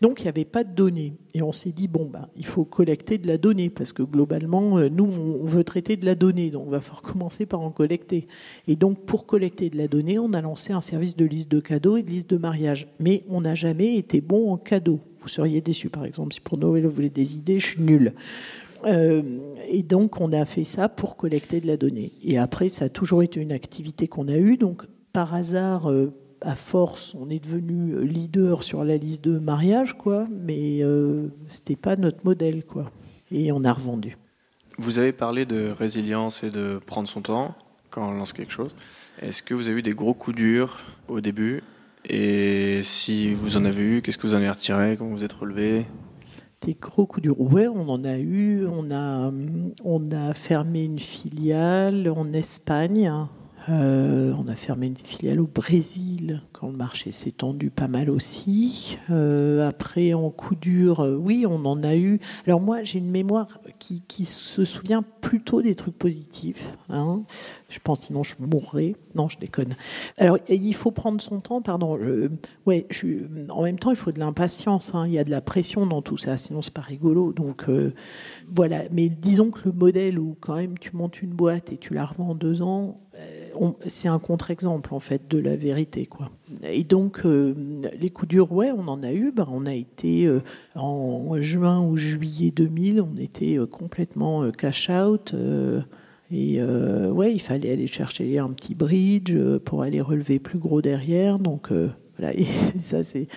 [0.00, 1.14] Donc il n'y avait pas de données.
[1.34, 4.78] Et on s'est dit, bon, bah, il faut collecter de la donnée, parce que globalement,
[4.78, 7.70] euh, nous, on veut traiter de la donnée, donc on va falloir commencer par en
[7.70, 8.28] collecter.
[8.66, 11.60] Et donc pour collecter de la donnée, on a lancé un service de liste de
[11.60, 12.88] cadeaux et de liste de mariage.
[12.98, 15.00] Mais on n'a jamais été bon en cadeaux.
[15.20, 18.14] Vous seriez déçus, par exemple, si pour Noël vous voulez des idées, je suis nulle.
[18.84, 19.22] Euh,
[19.68, 22.12] et donc, on a fait ça pour collecter de la donnée.
[22.22, 24.56] Et après, ça a toujours été une activité qu'on a eue.
[24.56, 29.96] Donc, par hasard, euh, à force, on est devenu leader sur la liste de mariage,
[29.96, 32.90] quoi, mais euh, c'était pas notre modèle, quoi.
[33.30, 34.16] Et on a revendu.
[34.78, 37.54] Vous avez parlé de résilience et de prendre son temps
[37.90, 38.74] quand on lance quelque chose.
[39.20, 41.62] Est-ce que vous avez eu des gros coups durs au début?
[42.08, 44.96] Et si vous en avez eu, qu'est-ce que vous en avez retiré?
[44.96, 45.86] Comment vous êtes relevé?
[46.62, 47.40] Des gros coups durs.
[47.40, 48.66] Ouais, on en a eu.
[48.66, 49.32] On a,
[49.84, 53.12] on a fermé une filiale en Espagne.
[53.70, 58.08] Euh, on a fermé une filiale au Brésil quand le marché s'est tendu pas mal
[58.08, 58.98] aussi.
[59.10, 62.18] Euh, après, en coup dur, euh, oui, on en a eu.
[62.46, 66.76] Alors moi, j'ai une mémoire qui, se souvient plutôt des trucs positifs.
[66.88, 67.22] Hein.
[67.68, 68.96] Je pense sinon je mourrais.
[69.14, 69.74] Non, je déconne.
[70.16, 71.98] Alors il faut prendre son temps, pardon.
[72.66, 72.86] Ouais,
[73.50, 74.94] en même temps, il faut de l'impatience.
[74.94, 75.06] Hein.
[75.06, 77.32] Il y a de la pression dans tout ça, sinon c'est pas rigolo.
[77.32, 77.66] Donc
[78.50, 78.82] voilà.
[78.92, 82.04] Mais disons que le modèle où quand même tu montes une boîte et tu la
[82.04, 82.98] revends en deux ans,
[83.86, 86.30] c'est un contre-exemple en fait de la vérité, quoi.
[86.62, 87.54] Et donc euh,
[87.98, 89.32] les coups durs, ouais, on en a eu.
[89.32, 90.40] Ben, on a été euh,
[90.74, 95.34] en juin ou juillet 2000, on était euh, complètement euh, cash out.
[96.30, 100.82] Et euh, ouais, il fallait aller chercher un petit bridge pour aller relever plus gros
[100.82, 101.38] derrière.
[101.38, 102.46] Donc euh, voilà, et
[102.78, 103.28] ça c'est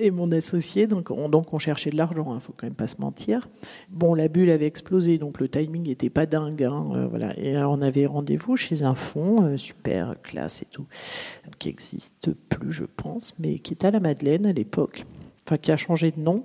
[0.00, 0.86] et mon associé.
[0.86, 2.26] Donc on, donc on cherchait de l'argent.
[2.30, 3.48] Il hein, faut quand même pas se mentir.
[3.90, 6.62] Bon, la bulle avait explosé, donc le timing n'était pas dingue.
[6.62, 7.38] Hein, euh, voilà.
[7.38, 10.86] Et on avait rendez-vous chez un fonds euh, super classe et tout,
[11.58, 15.04] qui existe plus, je pense, mais qui était à la Madeleine à l'époque.
[15.46, 16.42] Enfin, qui a changé de nom.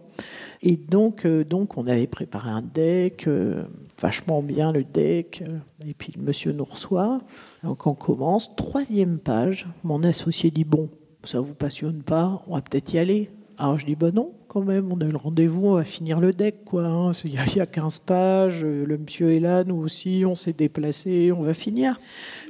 [0.61, 3.27] Et donc, euh, donc on avait préparé un deck
[4.01, 5.43] vachement bien le deck.
[5.87, 7.21] Et puis le monsieur nous reçoit.
[7.63, 8.55] Donc on commence.
[8.55, 9.67] Troisième page.
[9.83, 10.89] Mon associé dit Bon,
[11.23, 13.29] ça vous passionne pas On va peut-être y aller.
[13.61, 16.33] Alors je dis Bah non, quand même, on a le rendez-vous, on va finir le
[16.33, 16.65] deck.
[16.65, 16.83] quoi.
[16.83, 17.11] Hein.
[17.25, 18.65] Il y, a 15 pages.
[18.65, 21.99] Le monsieur est là, nous aussi, on s'est déplacé, on va finir.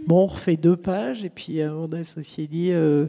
[0.07, 1.25] Bon, on refait deux pages.
[1.25, 3.07] Et puis euh, mon associé dit euh,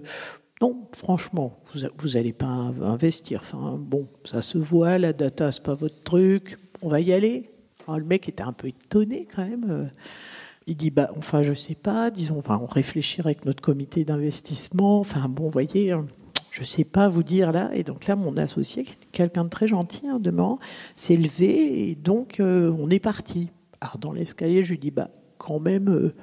[0.61, 1.61] non, franchement,
[1.99, 3.43] vous n'allez pas investir.
[3.45, 6.59] Enfin, bon, ça se voit, la data, c'est pas votre truc.
[6.83, 7.51] On va y aller.
[7.87, 9.91] Le mec était un peu étonné quand même.
[10.67, 14.99] Il dit bah enfin je sais pas, disons enfin on réfléchirait avec notre comité d'investissement.
[14.99, 15.95] Enfin bon, voyez,
[16.53, 17.71] je sais pas vous dire là.
[17.73, 20.59] Et donc là mon associé, quelqu'un de très gentil hein, demeurant,
[20.95, 23.49] s'est levé et donc euh, on est parti.
[23.81, 26.15] Alors dans l'escalier je lui dis bah quand même, euh,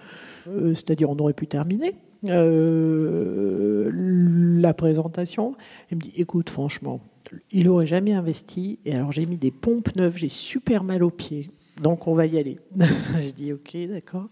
[0.47, 1.95] euh, c'est-à-dire on aurait pu terminer.
[2.21, 2.33] La
[4.73, 5.55] présentation,
[5.89, 7.01] il me dit écoute franchement,
[7.51, 8.79] il aurait jamais investi.
[8.85, 11.49] Et alors j'ai mis des pompes neuves, j'ai super mal aux pieds.
[11.81, 12.59] Donc on va y aller.
[12.77, 14.27] je dis ok, d'accord.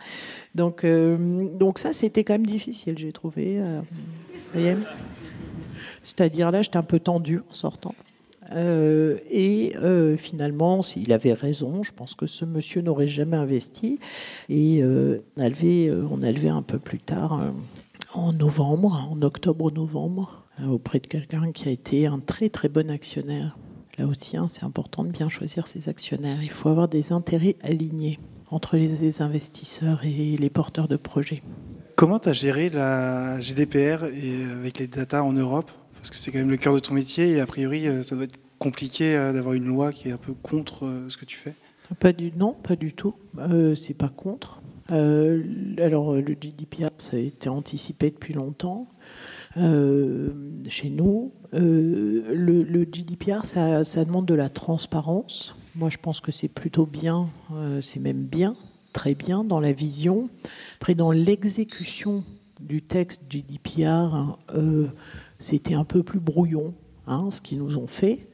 [0.53, 3.59] Donc, donc ça, c'était quand même difficile, j'ai trouvé.
[6.03, 7.95] C'est-à-dire là, j'étais un peu tendu en sortant.
[8.53, 11.83] Euh, et euh, finalement, il avait raison.
[11.83, 13.99] Je pense que ce monsieur n'aurait jamais investi.
[14.49, 17.41] Et euh, on, a levé, on a levé un peu plus tard,
[18.13, 23.57] en novembre, en octobre-novembre, auprès de quelqu'un qui a été un très très bon actionnaire.
[23.97, 26.43] Là aussi, hein, c'est important de bien choisir ses actionnaires.
[26.43, 31.41] Il faut avoir des intérêts alignés entre les investisseurs et les porteurs de projets.
[31.97, 35.71] Comment tu as géré la GDPR et avec les data en Europe?
[35.95, 38.25] Parce que c'est quand même le cœur de ton métier et a priori, ça doit
[38.25, 41.55] être compliqué d'avoir une loi qui est un peu contre ce que tu fais
[41.99, 43.15] pas du, Non, pas du tout.
[43.39, 44.61] Euh, c'est pas contre.
[44.91, 45.43] Euh,
[45.79, 48.89] alors, le GDPR, ça a été anticipé depuis longtemps.
[49.57, 50.29] Euh,
[50.69, 55.55] chez nous, euh, le, GDPR, ça, demande de la transparence.
[55.75, 58.55] Moi, je pense que c'est plutôt bien, euh, c'est même bien,
[58.97, 60.27] très bien dans la vision.
[60.77, 62.23] Après, dans l'exécution
[62.59, 64.87] du texte GDPR, euh,
[65.37, 66.73] c'était un peu plus brouillon,
[67.05, 68.27] hein, ce qu'ils nous ont fait.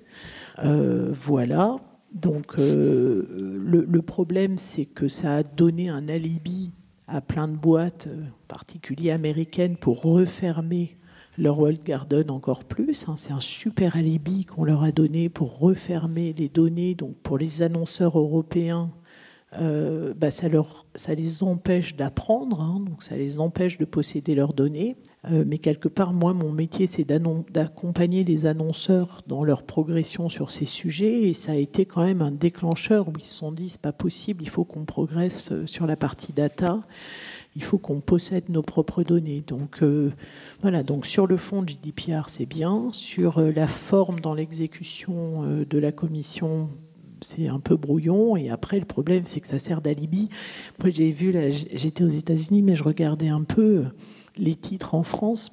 [0.58, 1.76] voilà.
[2.14, 6.72] Donc, le, le, problème, c'est que ça a donné un alibi
[7.08, 10.96] à plein de boîtes, en particulier américaines, pour refermer
[11.38, 13.10] leur World Garden encore plus.
[13.10, 13.16] Hein.
[13.18, 16.96] C'est un super alibi qu'on leur a donné pour refermer les données.
[16.96, 18.92] Donc pour les annonceurs européens,
[19.60, 24.36] euh, bah ça, leur, ça les empêche d'apprendre, hein, donc ça les empêche de posséder
[24.36, 24.96] leurs données.
[25.32, 30.52] Euh, mais quelque part, moi, mon métier, c'est d'accompagner les annonceurs dans leur progression sur
[30.52, 31.30] ces sujets.
[31.30, 33.94] Et ça a été quand même un déclencheur où ils se sont dit, c'est pas
[33.94, 36.82] possible, il faut qu'on progresse euh, sur la partie data
[37.56, 39.44] il faut qu'on possède nos propres données.
[39.46, 39.84] Donc
[40.64, 42.90] voilà, donc sur le fond, GDPR, c'est bien.
[42.94, 46.70] Sur la forme dans l'exécution de la commission,
[47.24, 48.38] c'est un peu brouillon.
[48.38, 50.30] Et après, le problème, c'est que ça sert d'alibi.
[50.80, 53.86] Moi, j'ai vu, là, j'étais aux États-Unis, mais je regardais un peu
[54.38, 55.52] les titres en France.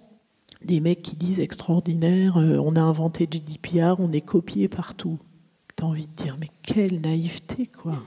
[0.64, 5.18] Des mecs qui disent extraordinaire, on a inventé GDPR, on est copié partout.
[5.76, 8.02] T'as envie de dire, mais quelle naïveté, quoi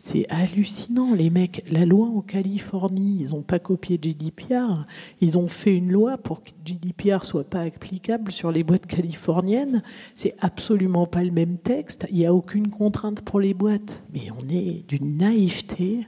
[0.00, 1.64] C'est hallucinant, les mecs.
[1.70, 4.86] La loi en Californie, ils n'ont pas copié GDPR.
[5.20, 9.82] Ils ont fait une loi pour que GDPR soit pas applicable sur les boîtes californiennes.
[10.14, 12.06] C'est absolument pas le même texte.
[12.10, 14.04] Il n'y a aucune contrainte pour les boîtes.
[14.14, 16.06] Mais on est d'une naïveté.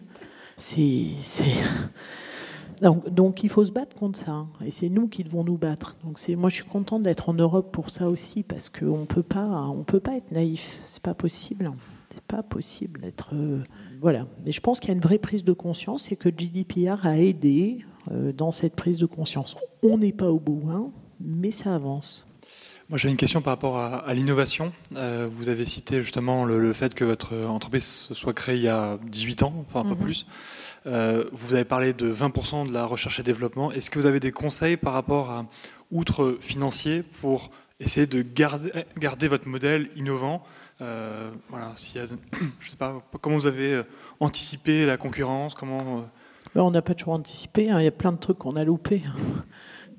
[2.82, 4.48] Donc, donc, il faut se battre contre ça, hein.
[4.64, 5.96] et c'est nous qui devons nous battre.
[6.02, 9.66] Donc moi je suis contente d'être en Europe pour ça aussi, parce qu'on peut pas,
[9.68, 11.72] on peut pas être naïf, c'est pas possible,
[12.30, 13.62] pas possible d'être, euh,
[14.00, 14.26] voilà.
[14.44, 17.18] Mais je pense qu'il y a une vraie prise de conscience et que GDPR a
[17.18, 19.56] aidé euh, dans cette prise de conscience.
[19.82, 20.90] On n'est pas au bout, hein,
[21.20, 22.26] mais ça avance.
[22.88, 24.72] Moi, j'ai une question par rapport à, l'innovation.
[24.96, 28.98] Euh, vous avez cité justement le, fait que votre entreprise soit créée il y a
[29.06, 30.04] 18 ans, enfin un peu mhm.
[30.04, 30.26] plus.
[30.86, 33.70] Euh, vous avez parlé de 20% de la recherche et développement.
[33.70, 35.46] Est-ce que vous avez des conseils par rapport à
[35.90, 40.42] outre financier pour essayer de garder, garder votre modèle innovant
[40.80, 43.82] euh, voilà, je sais pas, comment vous avez euh,
[44.18, 46.04] anticipé la concurrence comment,
[46.54, 47.80] ben, On n'a pas toujours anticipé, hein.
[47.80, 49.02] il y a plein de trucs qu'on a loupés.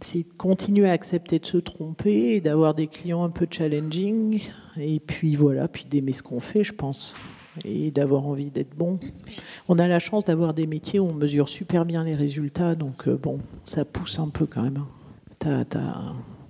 [0.03, 4.41] C'est de continuer à accepter de se tromper et d'avoir des clients un peu challenging.
[4.77, 7.15] Et puis voilà, puis d'aimer ce qu'on fait, je pense
[7.65, 8.99] et d'avoir envie d'être bon.
[9.67, 13.07] On a la chance d'avoir des métiers où on mesure super bien les résultats, donc
[13.07, 14.77] euh, bon, ça pousse un peu quand même.
[15.41, 15.65] Hein.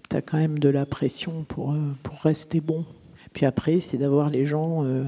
[0.10, 2.86] Tu as, quand même de la pression pour, euh, pour rester bon.
[3.34, 5.06] Puis après, c'est d'avoir les gens, euh,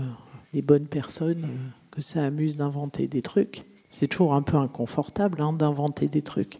[0.53, 1.47] les bonnes personnes,
[1.91, 3.65] que ça amuse d'inventer des trucs.
[3.91, 6.59] C'est toujours un peu inconfortable hein, d'inventer des trucs.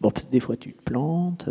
[0.00, 1.48] Bon, des fois tu te plantes,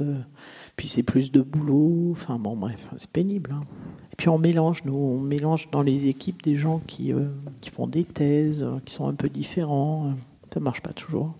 [0.76, 2.10] puis c'est plus de boulot.
[2.12, 3.56] Enfin bon, bref, c'est pénible.
[3.56, 3.64] Hein.
[4.12, 7.30] Et puis on mélange, nous, on mélange dans les équipes des gens qui, euh,
[7.62, 10.14] qui font des thèses, euh, qui sont un peu différents.
[10.54, 11.34] Ça marche pas toujours.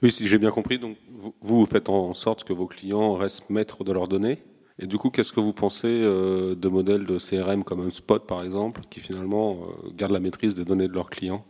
[0.00, 3.50] Oui, si j'ai bien compris, donc vous, vous faites en sorte que vos clients restent
[3.50, 4.38] maîtres de leurs données?
[4.80, 8.26] Et du coup, qu'est-ce que vous pensez euh, de modèles de CRM comme un Spot,
[8.26, 9.58] par exemple, qui finalement
[9.96, 11.44] gardent la maîtrise des données de leurs clients?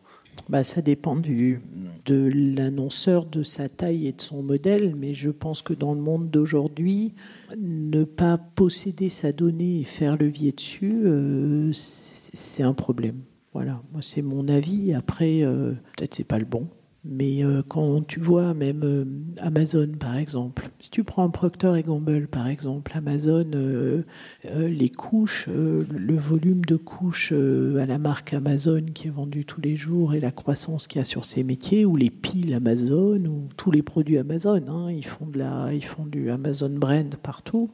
[0.48, 1.60] Bah, ça dépend du,
[2.06, 6.00] de l'annonceur, de sa taille et de son modèle, mais je pense que dans le
[6.00, 7.14] monde d'aujourd'hui,
[7.56, 13.20] ne pas posséder sa donnée et faire levier dessus, euh, c'est un problème.
[13.52, 14.94] Voilà, moi c'est mon avis.
[14.94, 16.68] Après, euh, peut-être c'est pas le bon.
[17.04, 19.04] Mais euh, quand tu vois même euh,
[19.38, 24.02] Amazon par exemple, si tu prends Procter et Gamble par exemple, Amazon, euh,
[24.44, 29.76] les couches, le volume de couches à la marque Amazon qui est vendu tous les
[29.76, 33.48] jours et la croissance qu'il y a sur ces métiers, ou les piles Amazon, ou
[33.56, 37.70] tous les produits Amazon, hein, ils font de la, ils font du Amazon brand partout.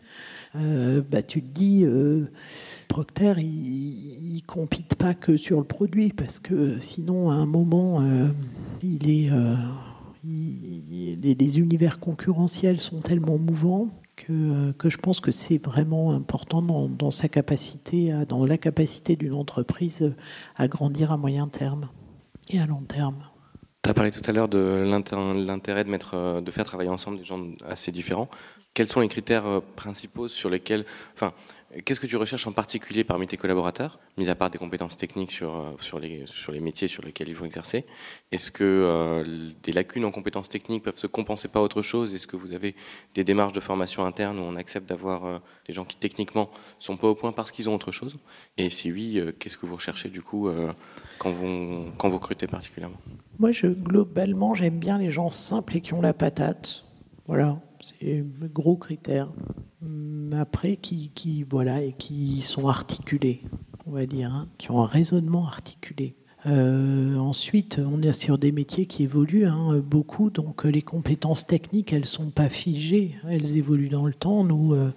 [1.10, 1.84] Bah tu te dis
[2.88, 8.00] Procter, il, ne compite pas que sur le produit parce que sinon, à un moment,
[8.00, 8.28] euh,
[8.82, 9.56] il est, euh,
[10.24, 16.62] les, univers concurrentiels sont tellement mouvants que, euh, que je pense que c'est vraiment important
[16.62, 20.14] dans, sa capacité, dans la capacité d'une entreprise
[20.56, 21.88] à grandir à moyen terme
[22.50, 23.16] et à long terme.
[23.86, 27.24] Tu as parlé tout à l'heure de l'intérêt de, mettre, de faire travailler ensemble des
[27.24, 28.28] gens assez différents.
[28.74, 30.84] Quels sont les critères principaux sur lesquels,
[31.84, 35.32] Qu'est-ce que tu recherches en particulier parmi tes collaborateurs, mis à part des compétences techniques
[35.32, 37.84] sur, euh, sur, les, sur les métiers sur lesquels ils vont exercer?
[38.30, 42.14] Est-ce que euh, des lacunes en compétences techniques peuvent se compenser par autre chose?
[42.14, 42.76] Est-ce que vous avez
[43.14, 46.96] des démarches de formation interne où on accepte d'avoir euh, des gens qui techniquement sont
[46.96, 48.16] pas au point parce qu'ils ont autre chose?
[48.58, 50.48] Et si oui, qu'est-ce que vous recherchez du coup
[51.18, 52.98] quand, vous, quand vous recrutez particulièrement?
[53.38, 56.84] Moi, globalement, j'aime bien les gens simples et qui ont la patate.
[57.26, 59.32] Voilà, c'est gros critère.
[59.82, 63.42] Hum, après, qui, voilà, et qui sont articulés,
[63.86, 66.14] on va dire, hein, qui ont un raisonnement articulé.
[66.46, 71.92] Euh, ensuite, on est sur des métiers qui évoluent hein, beaucoup, donc les compétences techniques,
[71.92, 74.44] elles sont pas figées, elles évoluent dans le temps.
[74.44, 74.92] Nous, euh,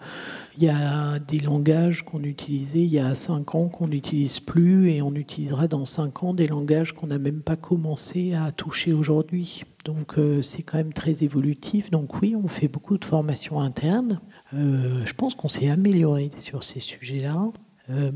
[0.58, 4.92] il y a des langages qu'on utilisait il y a cinq ans qu'on n'utilise plus,
[4.92, 8.94] et on utilisera dans cinq ans des langages qu'on n'a même pas commencé à toucher
[8.94, 9.64] aujourd'hui.
[9.94, 11.92] Donc, euh, c'est quand même très évolutif.
[11.92, 14.22] Donc oui, on fait beaucoup de formations internes.
[14.54, 17.52] je pense qu'on s'est amélioré sur ces sujets-là.
[17.90, 18.12] Euh,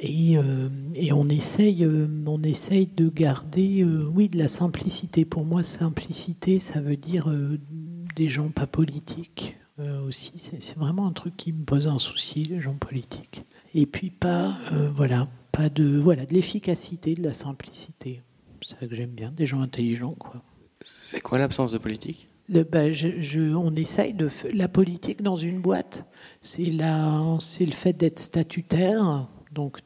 [0.00, 0.68] et, euh,
[1.12, 5.24] on, essaye, euh, on essaye de garder, oui, de la simplicité.
[5.24, 7.30] Pour moi, simplicité, ça veut dire
[8.16, 9.56] des gens pas politiques
[10.06, 10.32] aussi.
[10.38, 13.44] C'est vraiment un truc qui me pose un souci, les gens politiques.
[13.74, 14.56] Et puis pas,
[14.94, 18.22] voilà, pas de, voilà, de l'efficacité, de la simplicité.
[18.62, 20.42] C'est ça que j'aime bien, des gens intelligents, quoi.
[20.94, 22.28] C'est quoi l'absence de politique?
[22.48, 26.06] Bah, je, on essaye de la politique dans une boîte.
[26.40, 26.72] C'est
[27.40, 29.80] c'est le fait d'être statutaire, donc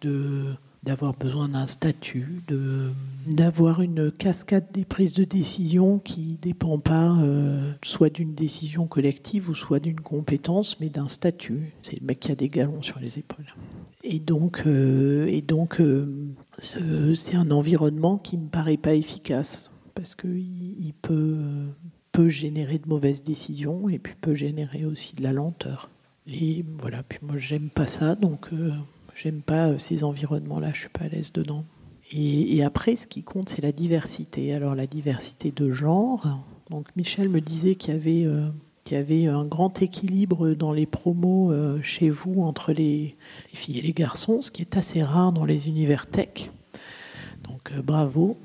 [0.84, 2.90] d'avoir besoin d'un statut, de
[3.26, 9.48] d'avoir une cascade des prises de décision qui dépend pas euh, soit d'une décision collective
[9.48, 11.72] ou soit d'une compétence, mais d'un statut.
[11.82, 13.54] C'est le mec qui a des galons sur les épaules.
[14.04, 15.42] Et donc, euh,
[16.76, 21.38] euh, c'est un environnement qui me paraît pas efficace parce qu'il il peut
[22.12, 25.90] peut générer de mauvaises décisions et puis peut générer aussi de la lenteur.
[26.26, 28.50] Et voilà, puis moi j'aime pas ça, donc
[29.14, 31.64] j'aime pas ces environnements-là, je suis pas à l'aise dedans.
[32.14, 34.52] Et, après, ce qui compte, c'est la diversité.
[34.52, 36.26] Alors la diversité de genre.
[36.70, 38.48] Donc Michel me disait qu'il y avait, euh,
[38.84, 43.16] qu'il y avait un grand équilibre dans les promos euh, chez vous entre les,
[43.52, 46.50] filles et les garçons, ce qui est assez rare dans les univers tech.
[47.44, 48.36] Donc euh, bravo.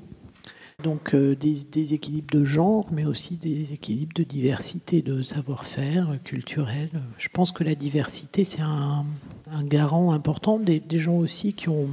[0.84, 6.90] Donc des, des, équilibres de genre, mais aussi des équilibres de diversité, de savoir-faire culturel.
[7.18, 9.04] Je pense que la diversité, c'est un,
[9.52, 11.88] un garant important des, gens aussi qui ont.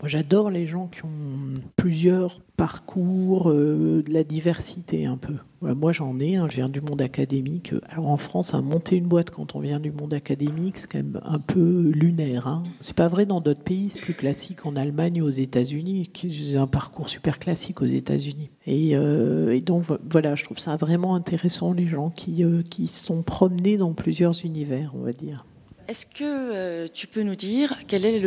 [0.00, 5.34] Moi, j'adore les gens qui ont plusieurs parcours, euh, de la diversité un peu.
[5.62, 6.36] moi, j'en ai.
[6.48, 7.72] je viens du monde académique.
[7.88, 10.98] Alors, en France, à monter une boîte quand on vient du monde académique, c'est quand
[10.98, 12.46] même un peu lunaire.
[12.46, 12.62] Hein.
[12.80, 13.90] C'est pas vrai dans d'autres pays.
[13.90, 16.10] C'est plus classique en Allemagne ou aux États-Unis.
[16.12, 18.50] qui un parcours super classique aux États-Unis.
[18.66, 23.22] Et, euh, donc, voilà, je trouve ça vraiment intéressant les gens qui, euh, qui sont
[23.22, 25.44] promenés dans plusieurs univers, on va dire.
[25.86, 28.18] Est-ce que euh, tu peux nous dire quelle est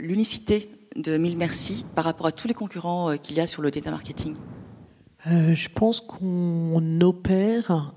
[0.00, 3.60] l'unicité de Mille Merci par rapport à tous les concurrents euh, qu'il y a sur
[3.60, 4.34] le data marketing?
[5.26, 7.92] Euh, Je pense qu'on opère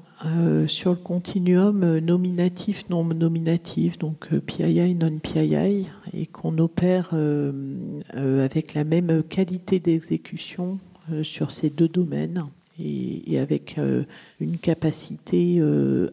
[0.68, 7.14] sur le continuum nominatif, non nominatif, donc PII, non PII, et qu'on opère
[8.14, 10.78] avec la même qualité d'exécution
[11.24, 12.48] sur ces deux domaines
[12.78, 13.80] et avec
[14.42, 15.62] une capacité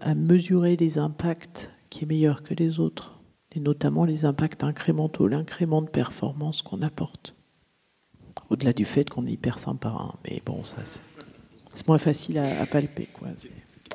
[0.00, 3.18] à mesurer les impacts qui est meilleur que les autres,
[3.52, 7.34] et notamment les impacts incrémentaux, l'incrément de performance qu'on apporte.
[8.50, 10.12] Au-delà du fait qu'on est hyper sympa, hein.
[10.22, 13.08] mais bon, ça c'est moins facile à, palper.
[13.14, 13.28] Quoi.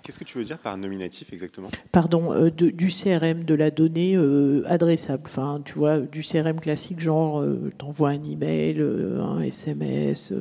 [0.02, 1.70] Qu'est-ce que tu veux dire par nominatif exactement?
[1.92, 5.24] Pardon, euh, du CRM, de la donnée euh, adressable.
[5.28, 10.34] Enfin, tu vois, du CRM classique, genre, euh, t'envoies un email, un SMS,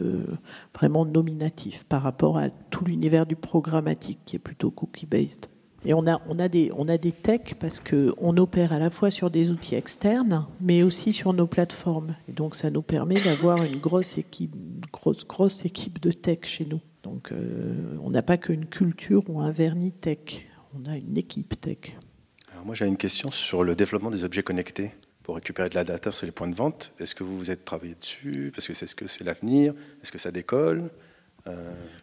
[0.75, 5.49] vraiment nominatif par rapport à tout l'univers du programmatique qui est plutôt cookie-based.
[5.85, 8.91] Et on a, on a, des, on a des techs parce qu'on opère à la
[8.91, 12.17] fois sur des outils externes, mais aussi sur nos plateformes.
[12.29, 14.55] Et donc ça nous permet d'avoir une grosse équipe,
[14.93, 16.81] grosse, grosse équipe de tech chez nous.
[17.03, 21.59] Donc euh, on n'a pas qu'une culture ou un vernis tech, on a une équipe
[21.59, 21.97] tech.
[22.53, 25.85] Alors moi j'ai une question sur le développement des objets connectés pour récupérer de la
[25.85, 26.93] data sur les points de vente.
[26.99, 28.53] Est-ce que vous vous êtes travaillé dessus?
[28.55, 29.73] Parce que c'est ce que c'est l'avenir
[30.03, 30.91] Est-ce que ça décolle?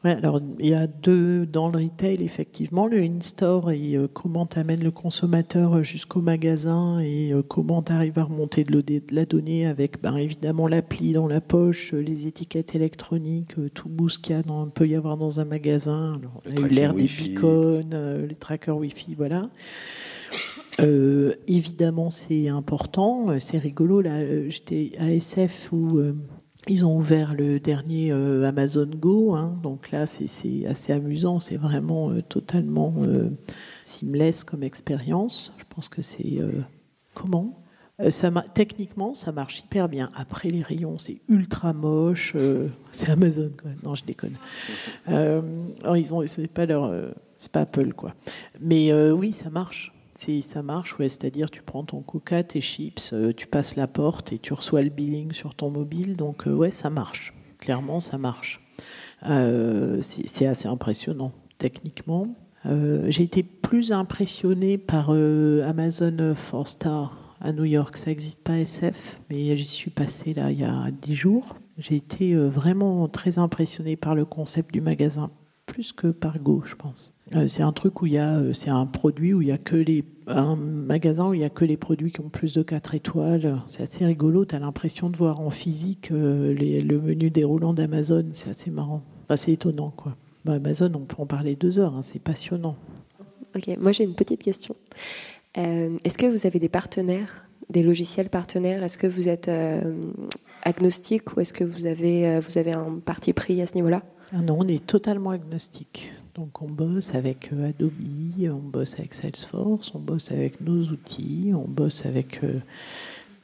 [0.03, 4.45] Ouais, alors il y a deux dans le retail effectivement, le in-store et euh, comment
[4.45, 9.25] tu amènes le consommateur jusqu'au magasin et euh, comment tu arrives à remonter de, la
[9.25, 14.41] donnée avec ben, évidemment l'appli dans la poche, les étiquettes électroniques, tout ce qu'il
[14.73, 16.19] peut y avoir dans un magasin,
[16.69, 17.83] l'air des beacons,
[18.27, 19.49] les trackers Wi-Fi, voilà.
[21.47, 24.01] évidemment, c'est important, c'est rigolo.
[24.01, 25.99] Là, j'étais à SF où
[26.69, 29.57] ils ont ouvert le dernier euh, Amazon Go, hein.
[29.63, 33.29] donc là c'est assez amusant, c'est vraiment euh, totalement euh,
[33.81, 35.53] seamless comme expérience.
[35.57, 36.39] Je pense que c'est
[37.13, 37.63] comment?
[38.09, 40.11] Ça, Techniquement, ça marche hyper bien.
[40.15, 42.35] Après les rayons, c'est ultra moche.
[42.91, 43.71] c'est Amazon, quoi.
[43.83, 44.35] Non, je déconne.
[45.07, 46.93] ils ont, c'est pas leur,
[47.39, 48.13] c'est pas Apple, quoi.
[48.59, 49.96] Mais oui, ça marche
[50.41, 54.33] ça marche, ouais, c'est-à-dire tu prends ton coca, tes chips, euh, tu passes la porte
[54.33, 56.15] et tu reçois le billing sur ton mobile.
[56.15, 57.33] Donc euh, ouais, ça marche.
[57.59, 58.61] Clairement, ça marche.
[59.27, 62.27] Euh, c'est assez impressionnant techniquement.
[62.65, 67.95] J'ai été plus impressionné par Amazon 4 Star à New York.
[67.95, 71.55] Ça n'existe pas SF, mais j'y suis passé là il y a dix jours.
[71.77, 75.31] J'ai été vraiment très impressionné par le concept du magasin,
[75.65, 77.16] plus que par Go, je pense.
[77.35, 79.51] Euh, c'est un truc où il y a, euh, c'est un produit où il y
[79.51, 82.53] a que les, un magasin où il y a que les produits qui ont plus
[82.53, 83.61] de 4 étoiles.
[83.67, 84.45] C'est assez rigolo.
[84.45, 88.25] Tu as l'impression de voir en physique euh, le menu déroulant d'Amazon.
[88.33, 89.03] C'est assez marrant.
[89.35, 90.15] c'est étonnant, quoi.
[90.45, 91.95] Bah, Amazon, on peut en parler deux heures.
[91.95, 92.01] Hein.
[92.01, 92.77] c'est passionnant.
[93.55, 94.75] Ok, moi j'ai une petite question.
[95.55, 98.83] est-ce que vous avez des partenaires, des logiciels partenaires?
[98.83, 99.49] Est-ce que vous êtes
[100.63, 104.03] agnostique ou est-ce que vous avez, vous avez un parti pris à ce niveau-là?
[104.31, 106.13] Ah Non, on est totalement agnostique.
[106.37, 107.91] Donc on bosse avec euh, Adobe,
[108.43, 112.59] on bosse avec Salesforce, on bosse avec nos outils, on bosse avec euh,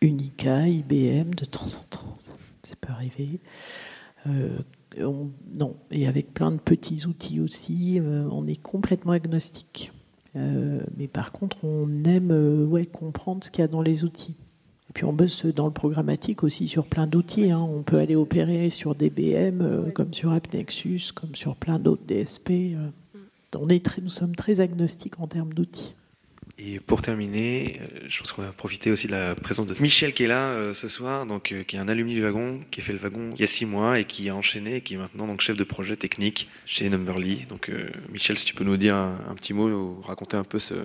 [0.02, 2.18] Unica, IBM de temps en temps,
[2.62, 3.39] ça peut arriver.
[4.28, 4.60] Euh,
[5.56, 9.91] non, et avec plein de petits outils aussi, on est complètement agnostique.
[10.36, 14.36] mais par contre, on aime comprendre ce qu'il y a dans les outils.
[14.94, 17.52] Puis on bosse dans le programmatique aussi sur plein d'outils.
[17.52, 17.60] Hein.
[17.60, 22.50] On peut aller opérer sur DBM, euh, comme sur AppNexus, comme sur plein d'autres DSP.
[22.52, 22.89] Euh.
[23.56, 25.96] On est très, nous sommes très agnostiques en termes d'outils.
[26.60, 30.14] Et pour terminer, euh, je pense qu'on va profiter aussi de la présence de Michel
[30.14, 32.94] qui est là ce soir, donc qui est un alumni du wagon, qui a fait
[32.94, 35.26] le wagon il y a six mois et qui a enchaîné et qui est maintenant
[35.26, 37.46] donc chef de projet technique chez Numberly.
[37.50, 37.72] Donc
[38.12, 40.76] Michel, si tu peux nous dire un, petit mot, ou raconter un peu ce,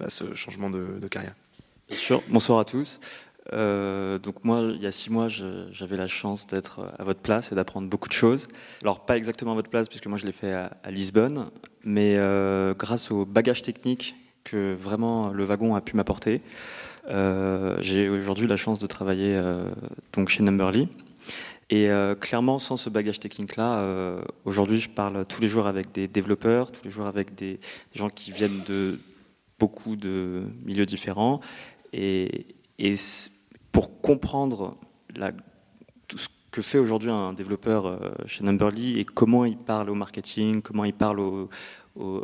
[0.00, 1.34] bah, ce changement de, de carrière.
[1.88, 2.22] Bien sûr.
[2.28, 2.98] Bonsoir à tous.
[3.52, 7.52] Euh, donc moi, il y a six mois, j'avais la chance d'être à votre place
[7.52, 8.48] et d'apprendre beaucoup de choses.
[8.82, 11.50] Alors pas exactement à votre place, puisque moi je l'ai fait à, Lisbonne,
[11.84, 14.14] mais euh, grâce au bagage technique
[14.44, 16.40] que vraiment le wagon a pu m'apporter,
[17.08, 19.40] euh, j'ai aujourd'hui la chance de travailler
[20.12, 20.88] donc chez Numberly.
[21.70, 21.88] Et
[22.20, 26.84] clairement, sans ce bagage technique-là, aujourd'hui, je parle tous les jours avec des développeurs, tous
[26.84, 27.60] les jours avec des
[27.94, 28.98] gens qui viennent de
[29.58, 31.40] beaucoup de milieux différents.
[31.94, 32.46] Et,
[32.78, 32.94] et
[33.70, 34.76] pour comprendre
[36.08, 39.94] tout ce que fait aujourd'hui un développeur euh, chez Numberly et comment il parle au
[39.94, 41.48] marketing, comment il parle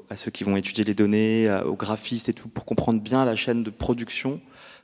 [0.08, 3.36] à ceux qui vont étudier les données, aux graphistes et tout, pour comprendre bien la
[3.36, 4.40] chaîne de production,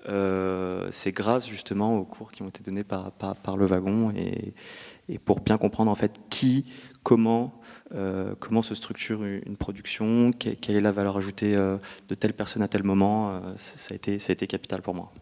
[0.08, 3.12] euh, c'est grâce justement aux cours qui ont été donnés par,
[3.56, 6.66] le wagon et, pour bien comprendre en fait qui,
[7.02, 7.60] comment,
[7.94, 12.68] euh, comment se structure une production, quelle est la valeur ajoutée de telle personne à
[12.68, 15.12] tel moment, ça a été capital pour moi.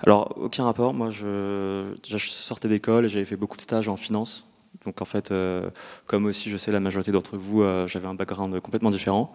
[0.00, 0.94] Alors, aucun rapport.
[0.94, 4.46] Moi, je, sortais d'école et j'avais fait beaucoup de stages en finance.
[4.84, 5.70] Donc, en fait, euh,
[6.06, 9.32] comme aussi, je sais, la majorité d'entre vous, euh, j'avais un background complètement différent.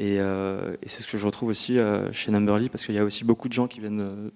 [0.00, 1.78] Euh, et, c'est ce que je retrouve aussi
[2.12, 4.30] chez Numberly, parce qu'il y a aussi beaucoup de gens qui viennent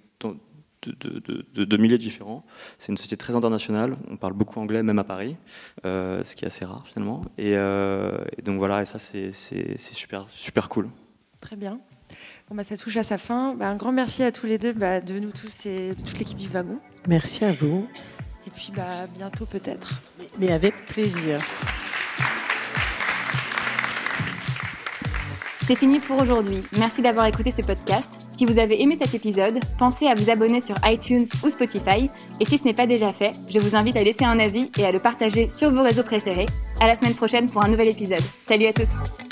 [0.87, 2.45] de, de, milliers différents.
[2.79, 3.97] C'est une société très internationale.
[4.09, 5.37] On parle beaucoup anglais, même à Paris,
[5.85, 7.23] ce qui est assez rare finalement.
[7.39, 9.33] Et, et donc voilà, et ça, c'est
[9.79, 10.89] super, super cool.
[11.41, 11.81] Très bien.
[12.49, 13.55] Bon, bah, ça touche à sa fin.
[13.55, 16.19] Bah, un grand merci à tous les deux, bah, de nous tous et de toute
[16.19, 16.79] l'équipe du wagon.
[17.09, 17.89] Merci à vous.
[18.47, 18.85] Et puis bah,
[19.17, 20.01] bientôt peut-être.
[20.39, 21.41] Mais avec plaisir.
[25.67, 26.63] C'est fini pour aujourd'hui.
[26.79, 28.29] Merci d'avoir écouté ce podcast.
[28.31, 32.09] Si vous avez aimé cet épisode, pensez à vous abonner sur iTunes ou Spotify.
[32.39, 34.87] Et si ce n'est pas déjà fait, je vous invite à laisser un avis et
[34.87, 36.47] à le partager sur vos réseaux préférés.
[36.81, 38.23] À la semaine prochaine pour un nouvel épisode.
[38.47, 39.26] Salut à tous!